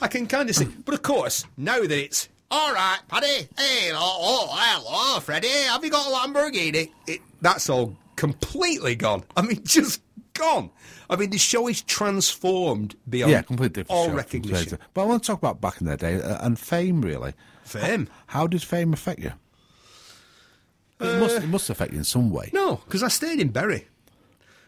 [0.00, 0.66] I can kind of see.
[0.84, 3.48] But of course, now that it's all right, Paddy.
[3.56, 5.48] Hey, oh, oh, hello, Freddie.
[5.48, 6.90] Have you got a Lamborghini?
[7.06, 9.24] It, that's all completely gone.
[9.36, 10.02] I mean, just
[10.34, 10.70] gone.
[11.08, 14.56] I mean, the show is transformed beyond yeah, completely all show, recognition.
[14.56, 14.86] completely.
[14.92, 17.32] But I want to talk about back in the day uh, and fame, really.
[17.64, 18.08] Fame?
[18.26, 19.32] How did fame affect you?
[21.02, 22.50] It, must, it must affect you in some way.
[22.52, 23.86] No, because I stayed in Bury.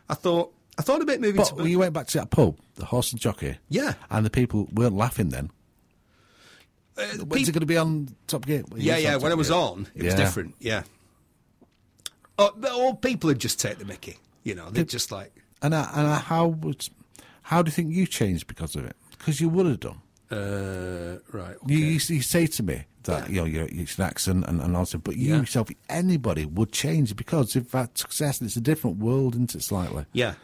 [0.09, 2.57] I thought I thought about moving But to when you went back to that pub,
[2.75, 3.95] the horse and jockey, Yeah.
[4.11, 5.51] and the people weren't laughing then.
[6.99, 8.65] uh, When's it going to be on Top Gear?
[8.69, 9.13] Well, Yeah, yeah.
[9.13, 9.57] When Top I was Gear.
[9.57, 10.55] on, it was different.
[10.59, 10.83] Yeah.
[12.39, 14.19] Oh, all people would just take the Mickey.
[14.43, 15.33] You know, they're just like,
[15.63, 16.89] And, uh, and uh, how would,
[17.43, 18.97] how do you think you changed because of it?
[19.17, 20.01] Because you would have done.
[20.31, 21.57] uh, right.
[21.67, 24.99] You, you, you say to me that you know it's an accent and, and also,
[24.99, 25.41] but you Yeah.
[25.41, 29.63] yourself, anybody would change because if that success, it's a different world, isn't it?
[29.63, 30.05] Slightly.
[30.13, 30.35] Yeah.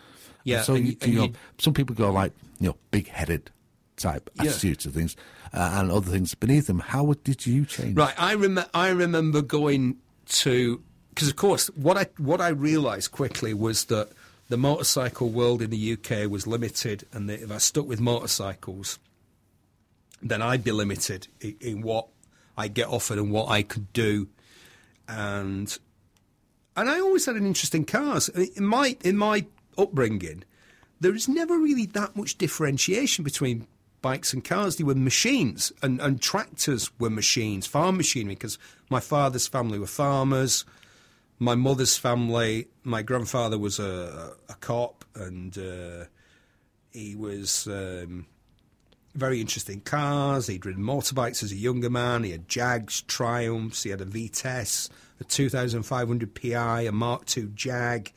[0.44, 0.62] Yeah.
[0.62, 3.50] So and you, you- and know, you- some people go like you know big headed
[3.96, 4.50] type Yeah.
[4.50, 5.14] attitude to things,
[5.52, 6.78] uh, and other things beneath them.
[6.78, 7.96] How did you change?
[7.96, 9.96] Right, I rem- I remember going
[10.44, 14.08] to because of course what I what I realised quickly was that
[14.48, 18.98] the motorcycle world in the UK was limited, and that if I stuck with motorcycles,
[20.22, 22.08] then I'd be limited in, in what
[22.60, 24.28] I get offered and what I could do,
[25.08, 25.76] and
[26.76, 28.28] and I always had an interest in cars.
[28.28, 29.46] In my in my
[29.76, 30.44] upbringing,
[31.00, 33.66] there is never really that much differentiation between
[34.02, 34.76] bikes and cars.
[34.76, 38.58] They were machines, and, and tractors were machines, farm machinery, because
[38.88, 40.64] my father's family were farmers.
[41.38, 46.04] My mother's family, my grandfather was a, a cop, and uh,
[46.90, 48.26] he was um,
[49.14, 50.46] very interesting cars.
[50.46, 52.22] He'd ridden motorbikes as a younger man.
[52.24, 53.82] He had Jags, Triumphs.
[53.82, 54.88] He had a Vitesse,
[55.20, 58.12] a 2,500 PI, a Mark II Jag.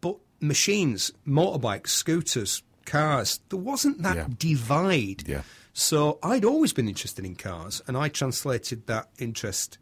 [0.00, 4.26] But machines, motorbikes, scooters, cars, there wasn't that Yeah.
[4.38, 5.28] divide.
[5.28, 5.42] Yeah.
[5.72, 9.78] So I'd always been interested in cars, and I translated that interest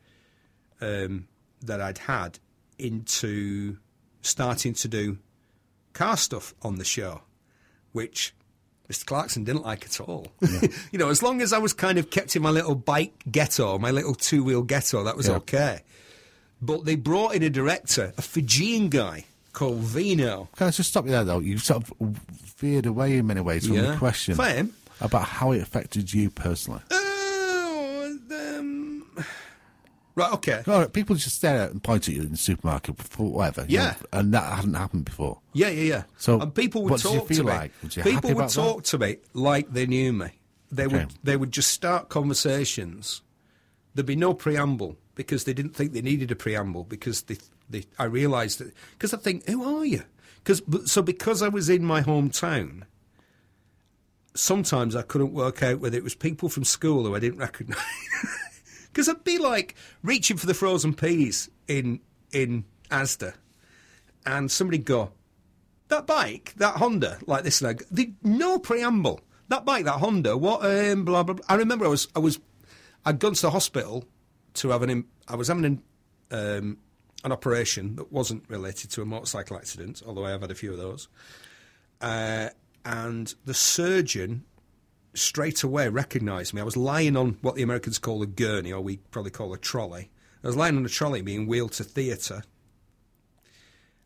[0.80, 1.26] um,
[1.62, 2.38] that I'd had
[2.78, 3.78] into
[4.22, 5.18] starting to do
[5.92, 7.22] car stuff on the show,
[7.92, 8.32] which
[8.91, 9.05] Mr.
[9.05, 10.28] Clarkson didn't like at all.
[10.93, 13.78] you know, as long as I was kind of kept in my little bike ghetto,
[13.78, 15.34] my little two wheel ghetto, that was Yeah.
[15.36, 15.80] okay.
[16.62, 20.49] But they brought in a director, a Fijian guy called Vino.
[20.57, 21.39] Can I just stop you there though?
[21.41, 22.16] You've sort of
[22.59, 23.93] veered away in many ways from Yeah.
[23.93, 24.72] the question Fame.
[25.01, 26.80] about how it affected you personally.
[26.91, 28.18] Oh,
[28.59, 29.05] um,
[30.18, 30.62] Right, okay.
[30.66, 33.62] Right, people just stare at and point at you in the supermarket for whatever.
[33.68, 33.94] you Yeah.
[34.12, 35.38] know, and that hadn't happened before.
[35.52, 36.02] Yeah, yeah, yeah.
[36.16, 37.50] So, and people would what did you talk feel to me.
[37.52, 37.72] like?
[37.82, 38.54] You people would about that?
[38.54, 40.28] talk to me like they knew me.
[40.72, 40.96] They Okay.
[40.98, 43.22] would they would just start conversations.
[43.94, 47.38] There'd be no preamble because they didn't think they needed a preamble because they,
[47.70, 50.02] they I realised that because I think who are you?
[50.44, 52.82] Because so because I was in my hometown.
[54.34, 57.78] Sometimes I couldn't work out whether it was people from school who I didn't recognise.
[58.99, 62.01] Because I'd be like reaching for the frozen peas in
[62.32, 63.34] in Asda,
[64.26, 65.12] and somebody go,
[65.86, 69.20] that bike, that Honda, like this, go- the, no preamble.
[69.46, 70.64] That bike, that Honda, what?
[70.64, 71.34] Um, blah blah.
[71.34, 71.44] blah.
[71.49, 72.40] I remember I was I was
[73.05, 74.05] I'd gone to the hospital
[74.55, 75.82] to have an I was having an
[76.32, 76.78] um,
[77.22, 80.72] an operation that wasn't related to a motorcycle accident, although I have had a few
[80.72, 81.07] of those.
[82.01, 82.49] Uh,
[82.84, 84.44] and the surgeon
[85.14, 86.61] straight away recognised me.
[86.61, 89.59] I was lying on what the Americans call a gurney, or we probably call a
[89.59, 90.11] trolley.
[90.42, 92.42] I was lying on a trolley being wheeled to theatre.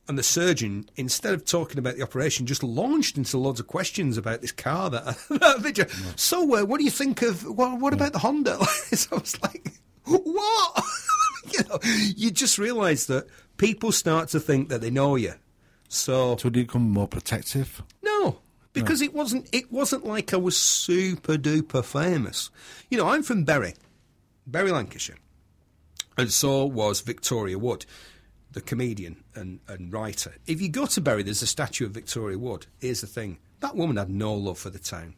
[0.09, 4.19] And the surgeon, instead of talking about the operation, just launched into loads of questions
[4.19, 5.87] about this car that, that picture.
[6.17, 8.65] So, uh, what do you think of what, what about the Honda?
[8.65, 9.73] so I was like,
[10.05, 10.85] what?
[11.53, 11.79] you know,
[12.17, 13.27] you just realise that
[13.59, 15.35] people start to think that they know you.
[15.89, 17.83] So So did you become more protective?
[18.73, 19.49] Because it wasn't.
[19.53, 22.51] It wasn't like I was super duper famous.
[22.91, 23.75] You know, I'm from Bury,
[24.47, 25.19] Bury, Lancashire,
[26.17, 27.87] and so was Victoria Wood,
[28.53, 30.35] the comedian and, and writer.
[30.47, 32.67] If you go to Bury, there's a statue of Victoria Wood.
[32.81, 35.15] Here's the thing: that woman had no love for the town.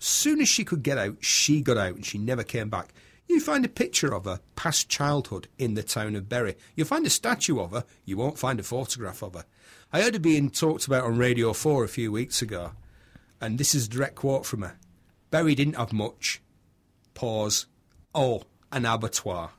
[0.00, 2.92] As soon as she could get out, she got out, and she never came back.
[3.28, 6.56] You find a picture of her past childhood in the town of Bury.
[6.74, 7.84] You'll find a statue of her.
[8.04, 9.44] You won't find a photograph of her.
[9.92, 12.72] I heard her being talked about on Radio 4 a few weeks ago,
[13.44, 14.78] and this is a direct quote from her.
[15.30, 16.40] Bury didn't have much.
[17.12, 17.66] Pause.
[18.14, 18.42] Oh,
[18.72, 19.50] an abattoir.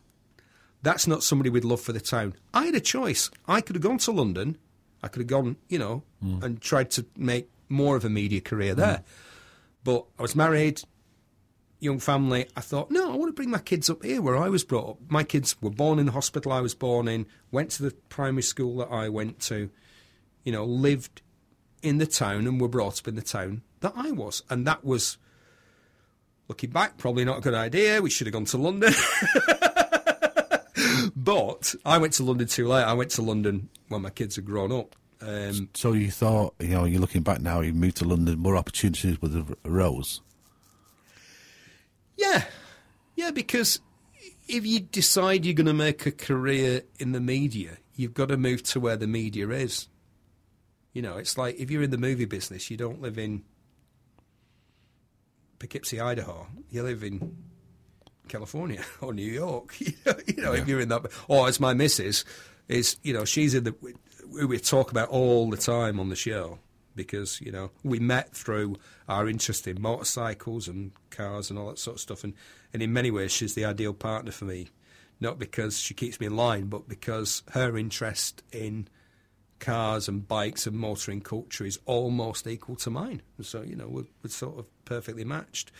[0.81, 2.33] That's not somebody with love for the town.
[2.53, 3.29] I had a choice.
[3.47, 4.57] I could have gone to London.
[5.03, 6.41] I could have gone, you know, mm.
[6.43, 9.03] and tried to make more of a media career there.
[9.83, 10.81] But I was married,
[11.79, 12.47] young family.
[12.55, 14.89] I thought, no, I want to bring my kids up here where I was brought
[14.89, 14.97] up.
[15.09, 18.43] My kids were born in the hospital I was born in, went to the primary
[18.43, 19.69] school that I went to,
[20.43, 21.21] you know, lived
[21.83, 24.43] in the town and were brought up in the town that I was.
[24.49, 25.17] And that was,
[26.47, 28.01] looking back, probably not a good idea.
[28.01, 28.93] We should have gone to London.
[31.15, 32.83] but I went to London too late.
[32.83, 34.95] I went to London when my kids had grown up.
[35.21, 38.57] Um, So you thought, you know, you're looking back now, you moved to London, more
[38.57, 40.21] opportunities would have arose.
[42.17, 42.43] Yeah,
[43.15, 43.79] yeah, because
[44.47, 48.38] if you decide you're going to make a career in the media, you've got to
[48.38, 49.88] move to where the media is.
[50.93, 53.43] You know, it's like if you're in the movie business, you don't live in
[55.60, 56.47] Poughkeepsie, Idaho.
[56.70, 57.38] You live in
[58.28, 59.76] California or New York.
[59.80, 62.26] You know, you know if you're in that, or as my missus
[62.68, 63.76] is, you know, she's in the.
[64.28, 66.60] We, we talk about all the time on the show
[66.95, 68.78] because you know we met through
[69.08, 72.34] our interest in motorcycles and cars and all that sort of stuff, and
[72.74, 74.68] and in many ways she's the ideal partner for me,
[75.20, 78.88] not because she keeps me in line, but because her interest in
[79.60, 83.22] cars and bikes and motoring culture is almost equal to mine.
[83.41, 85.72] So, you know, we're, we're sort of perfectly matched.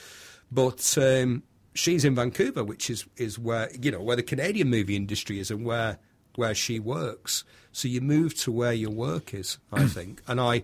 [0.52, 4.96] But um, she's in Vancouver, which is, is where, you know, where the Canadian movie
[4.96, 5.98] industry is and where,
[6.36, 7.44] where she works.
[7.72, 10.22] So you move to where your work is, I think.
[10.28, 10.64] And I,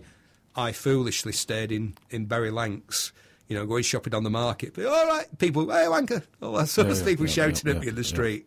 [0.56, 3.12] I foolishly stayed in, in Bury Lancs,
[3.48, 4.74] you know, going shopping on the market.
[4.74, 7.70] But, all right, people, hey, wanker, all that sort Yeah, of yeah, people yeah, shouting
[7.70, 8.46] at me in the street.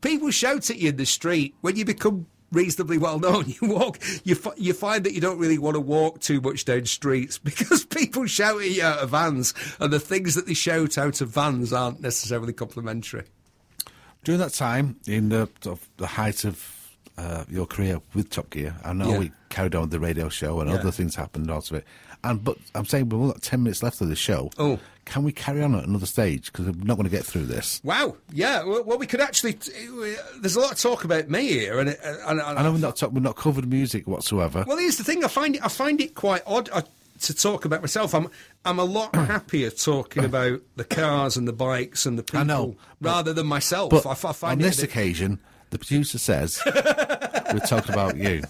[0.00, 3.44] People shout at you in the street when you become reasonably well known.
[3.60, 6.84] You walk, you you find that you don't really want to walk too much down
[6.86, 10.98] streets because people shout at you out of vans, and the things that they shout
[10.98, 13.24] out of vans aren't necessarily complimentary.
[14.24, 16.72] During that time, in the, sort of the height of
[17.16, 19.18] uh, your career with Top Gear, I know Yeah.
[19.18, 20.76] we carried on with the radio show and Yeah.
[20.76, 21.84] other things happened, lots of it.
[22.24, 24.50] And but I'm saying we've only got ten minutes left of the show.
[24.58, 24.78] Oh.
[25.06, 26.52] Can we carry on at another stage?
[26.52, 27.80] Because we're not going to get through this.
[27.82, 28.62] Wow, yeah.
[28.64, 29.56] Well, we could actually.
[30.40, 32.96] There's a lot of talk about me here, and, and, and I know we're not
[32.96, 34.64] talk, we're not covered music whatsoever.
[34.66, 35.24] Well, here's the thing.
[35.24, 35.64] I find it.
[35.64, 36.82] I find it quite odd uh,
[37.22, 38.14] to talk about myself.
[38.14, 38.28] I'm.
[38.64, 42.76] I'm a lot happier talking about the cars and the bikes and the people know,
[43.00, 43.90] rather than myself.
[43.90, 45.38] but I, I on this bit- occasion,
[45.70, 48.42] the producer says we're talking about you.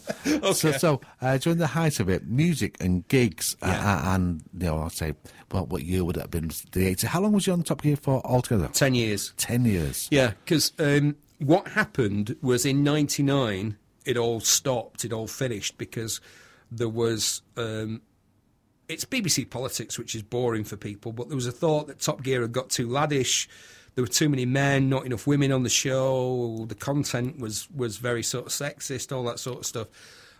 [0.55, 3.97] So, so uh, during the height of it, music and gigs, uh, Yeah.
[4.11, 5.14] uh, and you know, I'll say,
[5.53, 6.49] well, what year would it have been?
[6.49, 7.05] The 80s.
[7.05, 8.69] How long was you on Top Gear for altogether?
[8.69, 9.33] ten years.
[9.37, 10.09] Ten years.
[10.11, 15.05] Yeah, because um, what happened was in '99, it all stopped.
[15.05, 16.21] It all finished because
[16.71, 17.43] there was.
[17.57, 18.03] Um,
[18.89, 22.23] it's BBC politics, which is boring for people, but there was a thought that Top
[22.23, 23.49] Gear had got too laddish.
[23.97, 26.64] There were too many men, not enough women on the show.
[26.68, 29.88] The content was was very sort of sexist, all that sort of stuff.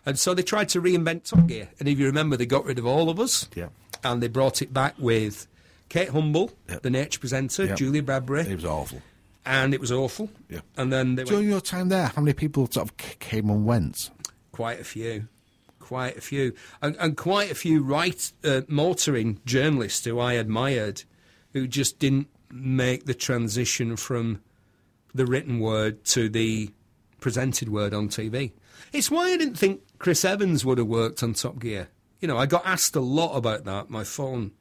[0.05, 1.67] And so they tried to reinvent Top Gear.
[1.79, 3.49] And if you remember, they got rid of all of us.
[3.55, 3.67] Yeah.
[4.05, 5.47] And they brought it back with
[5.89, 6.81] Kate Humble, Yep.
[6.83, 7.77] the nature presenter, Yep.
[7.77, 9.01] Julia Bradbury, It was awful.
[9.45, 10.29] and it was awful.
[10.49, 10.61] Yeah.
[10.77, 13.65] And then they went, During your time there, how many people sort of came and
[13.65, 14.09] went?
[14.53, 15.27] Quite a few.
[15.79, 16.53] Quite a few.
[16.81, 21.03] And, and quite a few right uh, motoring journalists who I admired
[21.53, 24.41] who just didn't make the transition from
[25.13, 26.71] the written word to the
[27.19, 28.51] presented word on TV.
[28.93, 31.89] It's why I didn't think Chris Evans would have worked on Top Gear.
[32.21, 33.89] You know, I got asked a lot about that.
[33.89, 34.51] My phone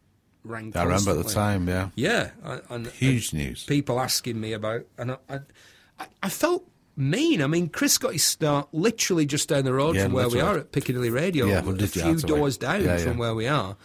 [0.45, 0.73] rang.
[0.75, 1.91] I remember at the time, yeah.
[1.95, 3.65] Yeah, I- and, uh, Huge news.
[3.65, 5.17] people asking me about, and I,
[5.99, 6.67] I, I- felt
[6.97, 7.43] mean.
[7.43, 10.41] I mean, Chris got his start literally just down the road Yeah, from where we
[10.41, 13.77] are at Piccadilly Radio, Yeah, a few doors down Yeah, from where we are,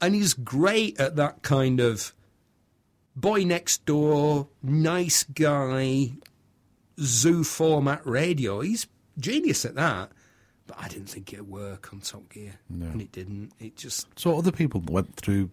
[0.00, 2.12] and he's great at that kind of
[3.16, 6.12] boy next door, nice guy,
[7.00, 8.60] zoo format radio.
[8.60, 8.86] He's
[9.18, 10.10] genius at that.
[10.66, 13.52] But I didn't think it'd work on Top Gear, and it didn't.
[13.60, 15.50] It just So other people went through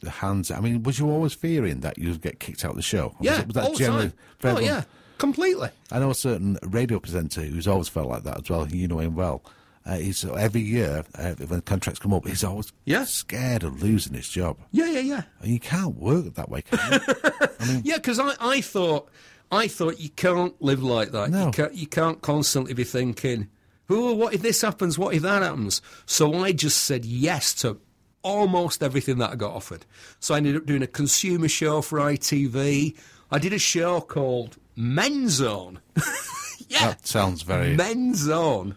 [0.00, 0.52] the hands.
[0.52, 3.08] I mean, was you always fearing that you'd get kicked out of the show?
[3.18, 4.56] Was yeah, it- was that all the generally time.
[4.56, 4.84] Oh yeah,
[5.18, 5.68] completely.
[5.90, 8.68] I know a certain radio presenter who's always felt like that as well.
[8.68, 9.42] You know him well.
[9.84, 13.04] Uh, he's every year uh, when contracts come up, he's always Yeah.
[13.04, 14.58] scared of losing his job.
[14.70, 15.22] Yeah, yeah, yeah.
[15.40, 16.62] And you can't work that way.
[16.62, 17.80] Can you?
[17.84, 19.08] Yeah, because I, I thought
[19.50, 21.30] I thought you can't live like that.
[21.30, 21.46] No.
[21.46, 23.48] You can't you can't constantly be thinking,
[23.90, 24.98] "Oh, what if this happens?
[24.98, 27.78] What if that happens?" So I just said yes to
[28.22, 29.84] almost everything that I got offered.
[30.20, 32.96] So I ended up doing a consumer show for ITV.
[33.30, 35.80] I did a show called Men's Zone.
[36.68, 38.74] yeah, that sounds very, Men's Zone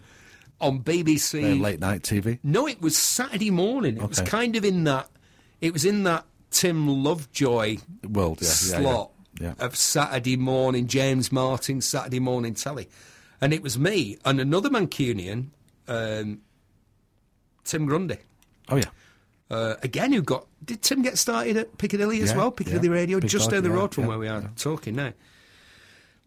[0.62, 1.60] on BBC.
[1.60, 2.40] late night TV.
[2.44, 3.98] No, it was Saturday morning.
[3.98, 5.10] It was kind of in that.
[5.62, 7.78] It was in that Tim Lovejoy
[8.08, 9.54] World, yeah, slot yeah.
[9.58, 9.66] Yeah.
[9.66, 12.88] of Saturday morning, James Martin Saturday morning telly,
[13.42, 15.48] and it was me and another Mancunian,
[15.88, 16.42] um,
[17.64, 18.18] Tim Grundy.
[18.70, 18.86] Oh yeah,
[19.50, 22.52] Uh, again, who got did Tim get started at Piccadilly as well?
[22.52, 22.90] Piccadilly.
[22.90, 25.14] Radio, just down the road from where we are talking now.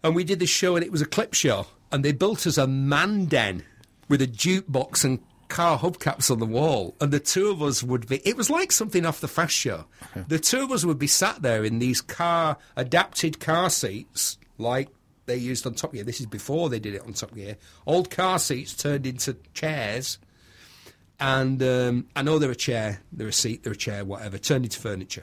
[0.05, 2.57] And we did this show, and it was a clip show, and they built us
[2.59, 3.65] a man den
[4.09, 8.09] with a jukebox and car hubcaps on the wall, and the two of us would
[8.09, 8.21] be.
[8.29, 9.87] It was like something off the Fast Show.
[10.29, 14.89] The two of us would be sat there in these car adapted car seats, like
[15.27, 16.05] they used on Top Gear.
[16.05, 17.57] This is before they did it on Top Gear.
[17.87, 20.19] Old car seats turned into chairs
[21.21, 24.65] and um, I know they're a chair, they're a seat, they're a chair, whatever, turned
[24.65, 25.23] into furniture,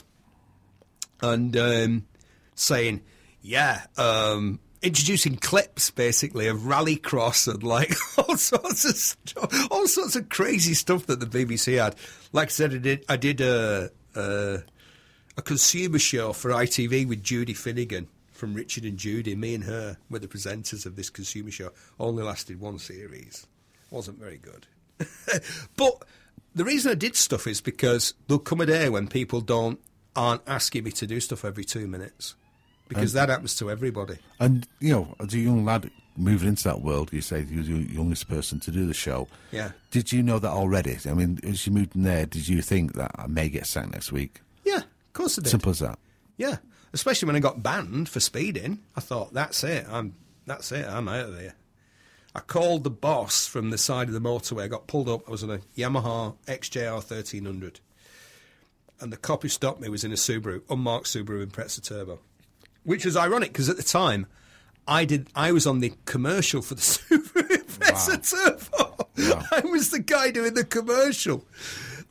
[1.21, 2.05] and um,
[2.53, 3.01] saying,
[3.41, 10.29] "Yeah, um, introducing clips basically of Rallycross and like all sorts of all sorts of
[10.29, 11.95] crazy stuff that the BBC had."
[12.31, 14.59] Like I said, I did I did a a,
[15.37, 18.07] a consumer show for ITV with Judy Finnegan.
[18.31, 21.71] From Richard and Judy, me and her were the presenters of this consumer show.
[21.97, 23.47] Only lasted one series.
[23.91, 24.67] Wasn't very good.
[25.77, 26.03] but
[26.53, 29.79] the reason I did stuff is because there'll come a day when people don't
[30.17, 32.35] aren't asking me to do stuff every two minutes
[32.87, 34.17] because that happens to everybody.
[34.39, 37.63] and you know, as a young lad moving into that world, you say you were
[37.63, 39.27] the youngest person to do the show.
[39.51, 39.71] Yeah.
[39.91, 40.97] Did you know that already?
[41.05, 43.91] I mean, as you moved in there, did you think that I may get sacked
[43.91, 44.41] next week?
[44.63, 45.49] Yeah, of course I did.
[45.49, 45.99] Simple as that.
[46.37, 46.57] Yeah,
[46.93, 48.79] especially when I got banned for speeding.
[48.95, 49.85] I thought that's it.
[49.89, 50.13] I'm
[50.45, 50.85] that's it.
[50.87, 51.55] I'm out of here.
[52.35, 54.63] I called the boss from the side of the motorway.
[54.63, 55.27] I got pulled up.
[55.27, 57.79] I was on a Yamaha XJR 1300.
[58.99, 62.19] And the cop who stopped me was in a Subaru, unmarked Subaru Impreza Turbo.
[62.85, 64.27] Which was ironic because at the time,
[64.87, 65.27] I did.
[65.35, 69.09] I was on the commercial for the Subaru Impreza Turbo.
[69.17, 69.43] Wow.
[69.51, 71.45] I was the guy doing the commercial.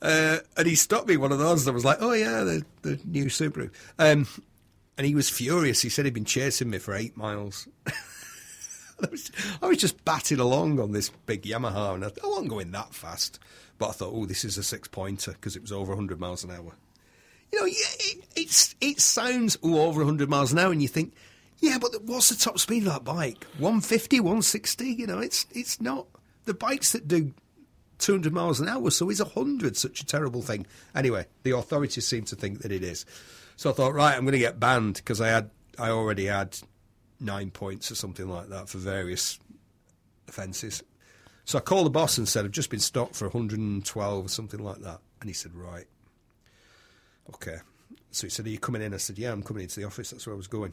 [0.02, 1.66] Uh, and he stopped me, one of those.
[1.66, 3.70] And I was like, oh, yeah, the, the new Subaru.
[3.98, 4.26] Um,
[4.98, 5.80] and he was furious.
[5.80, 7.68] He said he'd been chasing me for eight miles.
[7.86, 9.30] I was,
[9.62, 12.94] I was just batting along on this big Yamaha, and I, I wasn't going that
[12.94, 13.38] fast.
[13.78, 16.44] But I thought, oh, this is a six pointer because it was over 100 miles
[16.44, 16.74] an hour.
[17.54, 21.14] You know, it, it's it sounds oh, over 100 miles an hour, and you think,
[21.60, 23.44] yeah, but what's the top speed of that bike?
[23.58, 24.86] 150, 160?
[24.86, 26.08] You know, it's it's not.
[26.46, 27.32] The bikes that do
[27.98, 30.66] 200 miles an hour, so is 100 such a terrible thing?
[30.96, 33.06] Anyway, the authorities seem to think that it is.
[33.54, 36.58] So I thought, right, I'm going to get banned because I had I already had
[37.20, 39.38] nine points or something like that for various
[40.26, 40.82] offences.
[41.44, 44.60] So I called the boss and said, I've just been stopped for 112 or something
[44.60, 44.98] like that.
[45.20, 45.86] And he said, right.
[47.30, 47.58] Okay.
[48.10, 48.94] So he said, Are you coming in?
[48.94, 50.10] I said, Yeah, I'm coming into the office.
[50.10, 50.72] That's where I was going.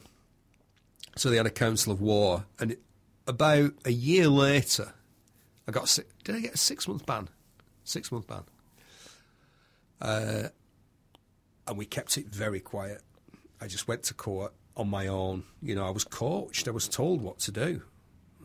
[1.16, 2.44] So they had a council of war.
[2.58, 2.76] And
[3.26, 4.92] about a year later,
[5.66, 7.28] I got, a did I get a six month ban?
[7.84, 8.42] Six month ban.
[10.00, 10.48] Uh,
[11.66, 13.02] and we kept it very quiet.
[13.60, 15.44] I just went to court on my own.
[15.60, 16.66] You know, I was coached.
[16.66, 17.82] I was told what to do.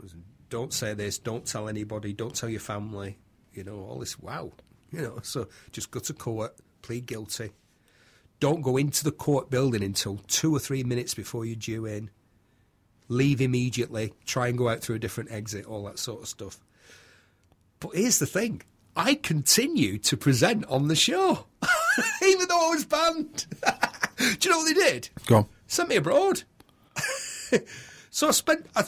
[0.01, 0.16] Was,
[0.49, 1.18] don't say this.
[1.18, 2.14] Don't tell anybody.
[2.14, 3.18] Don't tell your family.
[3.53, 4.20] You know, all this.
[4.20, 4.51] Wow.
[4.91, 7.51] You know, so just go to court, plead guilty.
[8.39, 12.09] Don't go into the court building until two or three minutes before you're due in.
[13.09, 14.13] Leave immediately.
[14.25, 15.65] Try and go out through a different exit.
[15.65, 16.59] All that sort of stuff.
[17.79, 18.61] But here's the thing.
[18.95, 21.45] I continue to present on the show,
[22.23, 23.45] even though I was banned.
[24.17, 25.09] Do you know what they did?
[25.27, 25.45] Go on.
[25.67, 26.43] Sent me abroad.
[28.09, 28.83] so I spent I,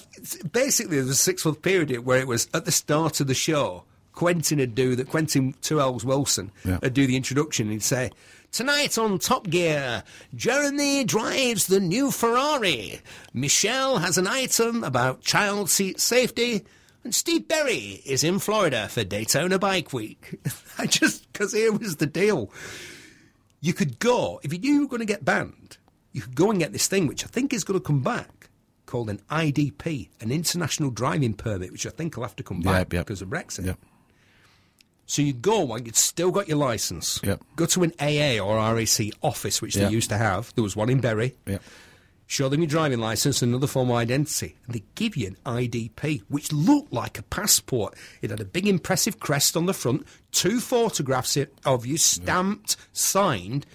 [0.51, 3.33] basically there was a six month period where it was at the start of the
[3.35, 3.83] show.
[4.13, 5.09] Quentin would do that.
[5.09, 6.79] Quentin Two Elves Willson Yeah.
[6.81, 7.67] would do the introduction.
[7.67, 8.11] and He'd say,
[8.51, 10.03] "Tonight on Top Gear,
[10.35, 13.01] Jeremy drives the new Ferrari.
[13.33, 16.65] Michelle has an item about child seat safety."
[17.03, 20.37] And Steve Berry is in Florida for Daytona Bike Week.
[20.77, 22.51] I just, because here was the deal.
[23.61, 25.77] You could go, if you knew you were going to get banned,
[26.11, 28.49] you could go and get this thing, which I think is going to come back,
[28.85, 32.79] called an IDP, an International Driving Permit, which I think will have to come back
[32.87, 33.05] Yep, yep.
[33.05, 33.65] because of Brexit.
[33.65, 33.79] Yep.
[35.09, 37.19] So you go while you'd still got your license.
[37.23, 37.41] Yep.
[37.55, 39.87] Go to an AA or RAC office, which Yep.
[39.87, 40.53] they used to have.
[40.53, 41.35] There was one in Bury.
[41.47, 41.63] Yep.
[42.27, 45.37] Show them your driving license and another form of identity, and they give you an
[45.47, 47.95] IDP, which looked like a passport.
[48.21, 51.35] It had a big, impressive crest on the front, two photographs
[51.65, 53.65] of you stamped, signed,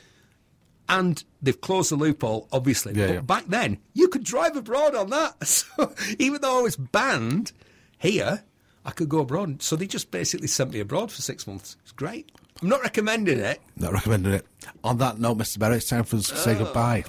[0.89, 2.95] and they've closed the loophole, obviously.
[2.95, 3.21] Yeah, but yeah.
[3.23, 5.35] back then, you could drive abroad on that.
[5.49, 7.51] So even though I was banned
[7.99, 8.45] here,
[8.85, 9.63] I could go abroad.
[9.63, 11.77] So they just basically sent me abroad for six months.
[11.83, 12.31] It's great.
[12.63, 13.61] I'm not recommending it.
[13.77, 14.47] Not recommending it.
[14.83, 15.59] On that note, Mr.
[15.59, 16.65] Berry, it's time for us to say oh.
[16.65, 17.05] goodbye.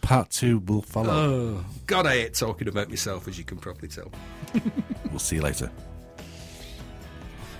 [0.00, 1.12] Part two will follow.
[1.12, 4.10] Oh, God, I hate talking about myself, as you can probably tell.
[5.10, 5.72] We'll see you later.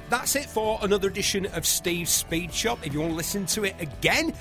[0.08, 2.78] That's it for another edition of Steve's Speed Shop.
[2.86, 4.32] If you want to listen to it again,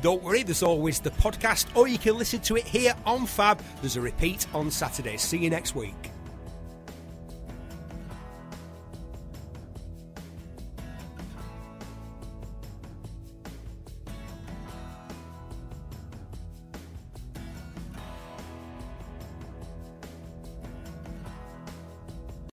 [0.00, 3.62] don't worry, there's always the podcast, or you can listen to it here on Fab.
[3.80, 5.18] There's a repeat on Saturday.
[5.18, 6.13] See you next week.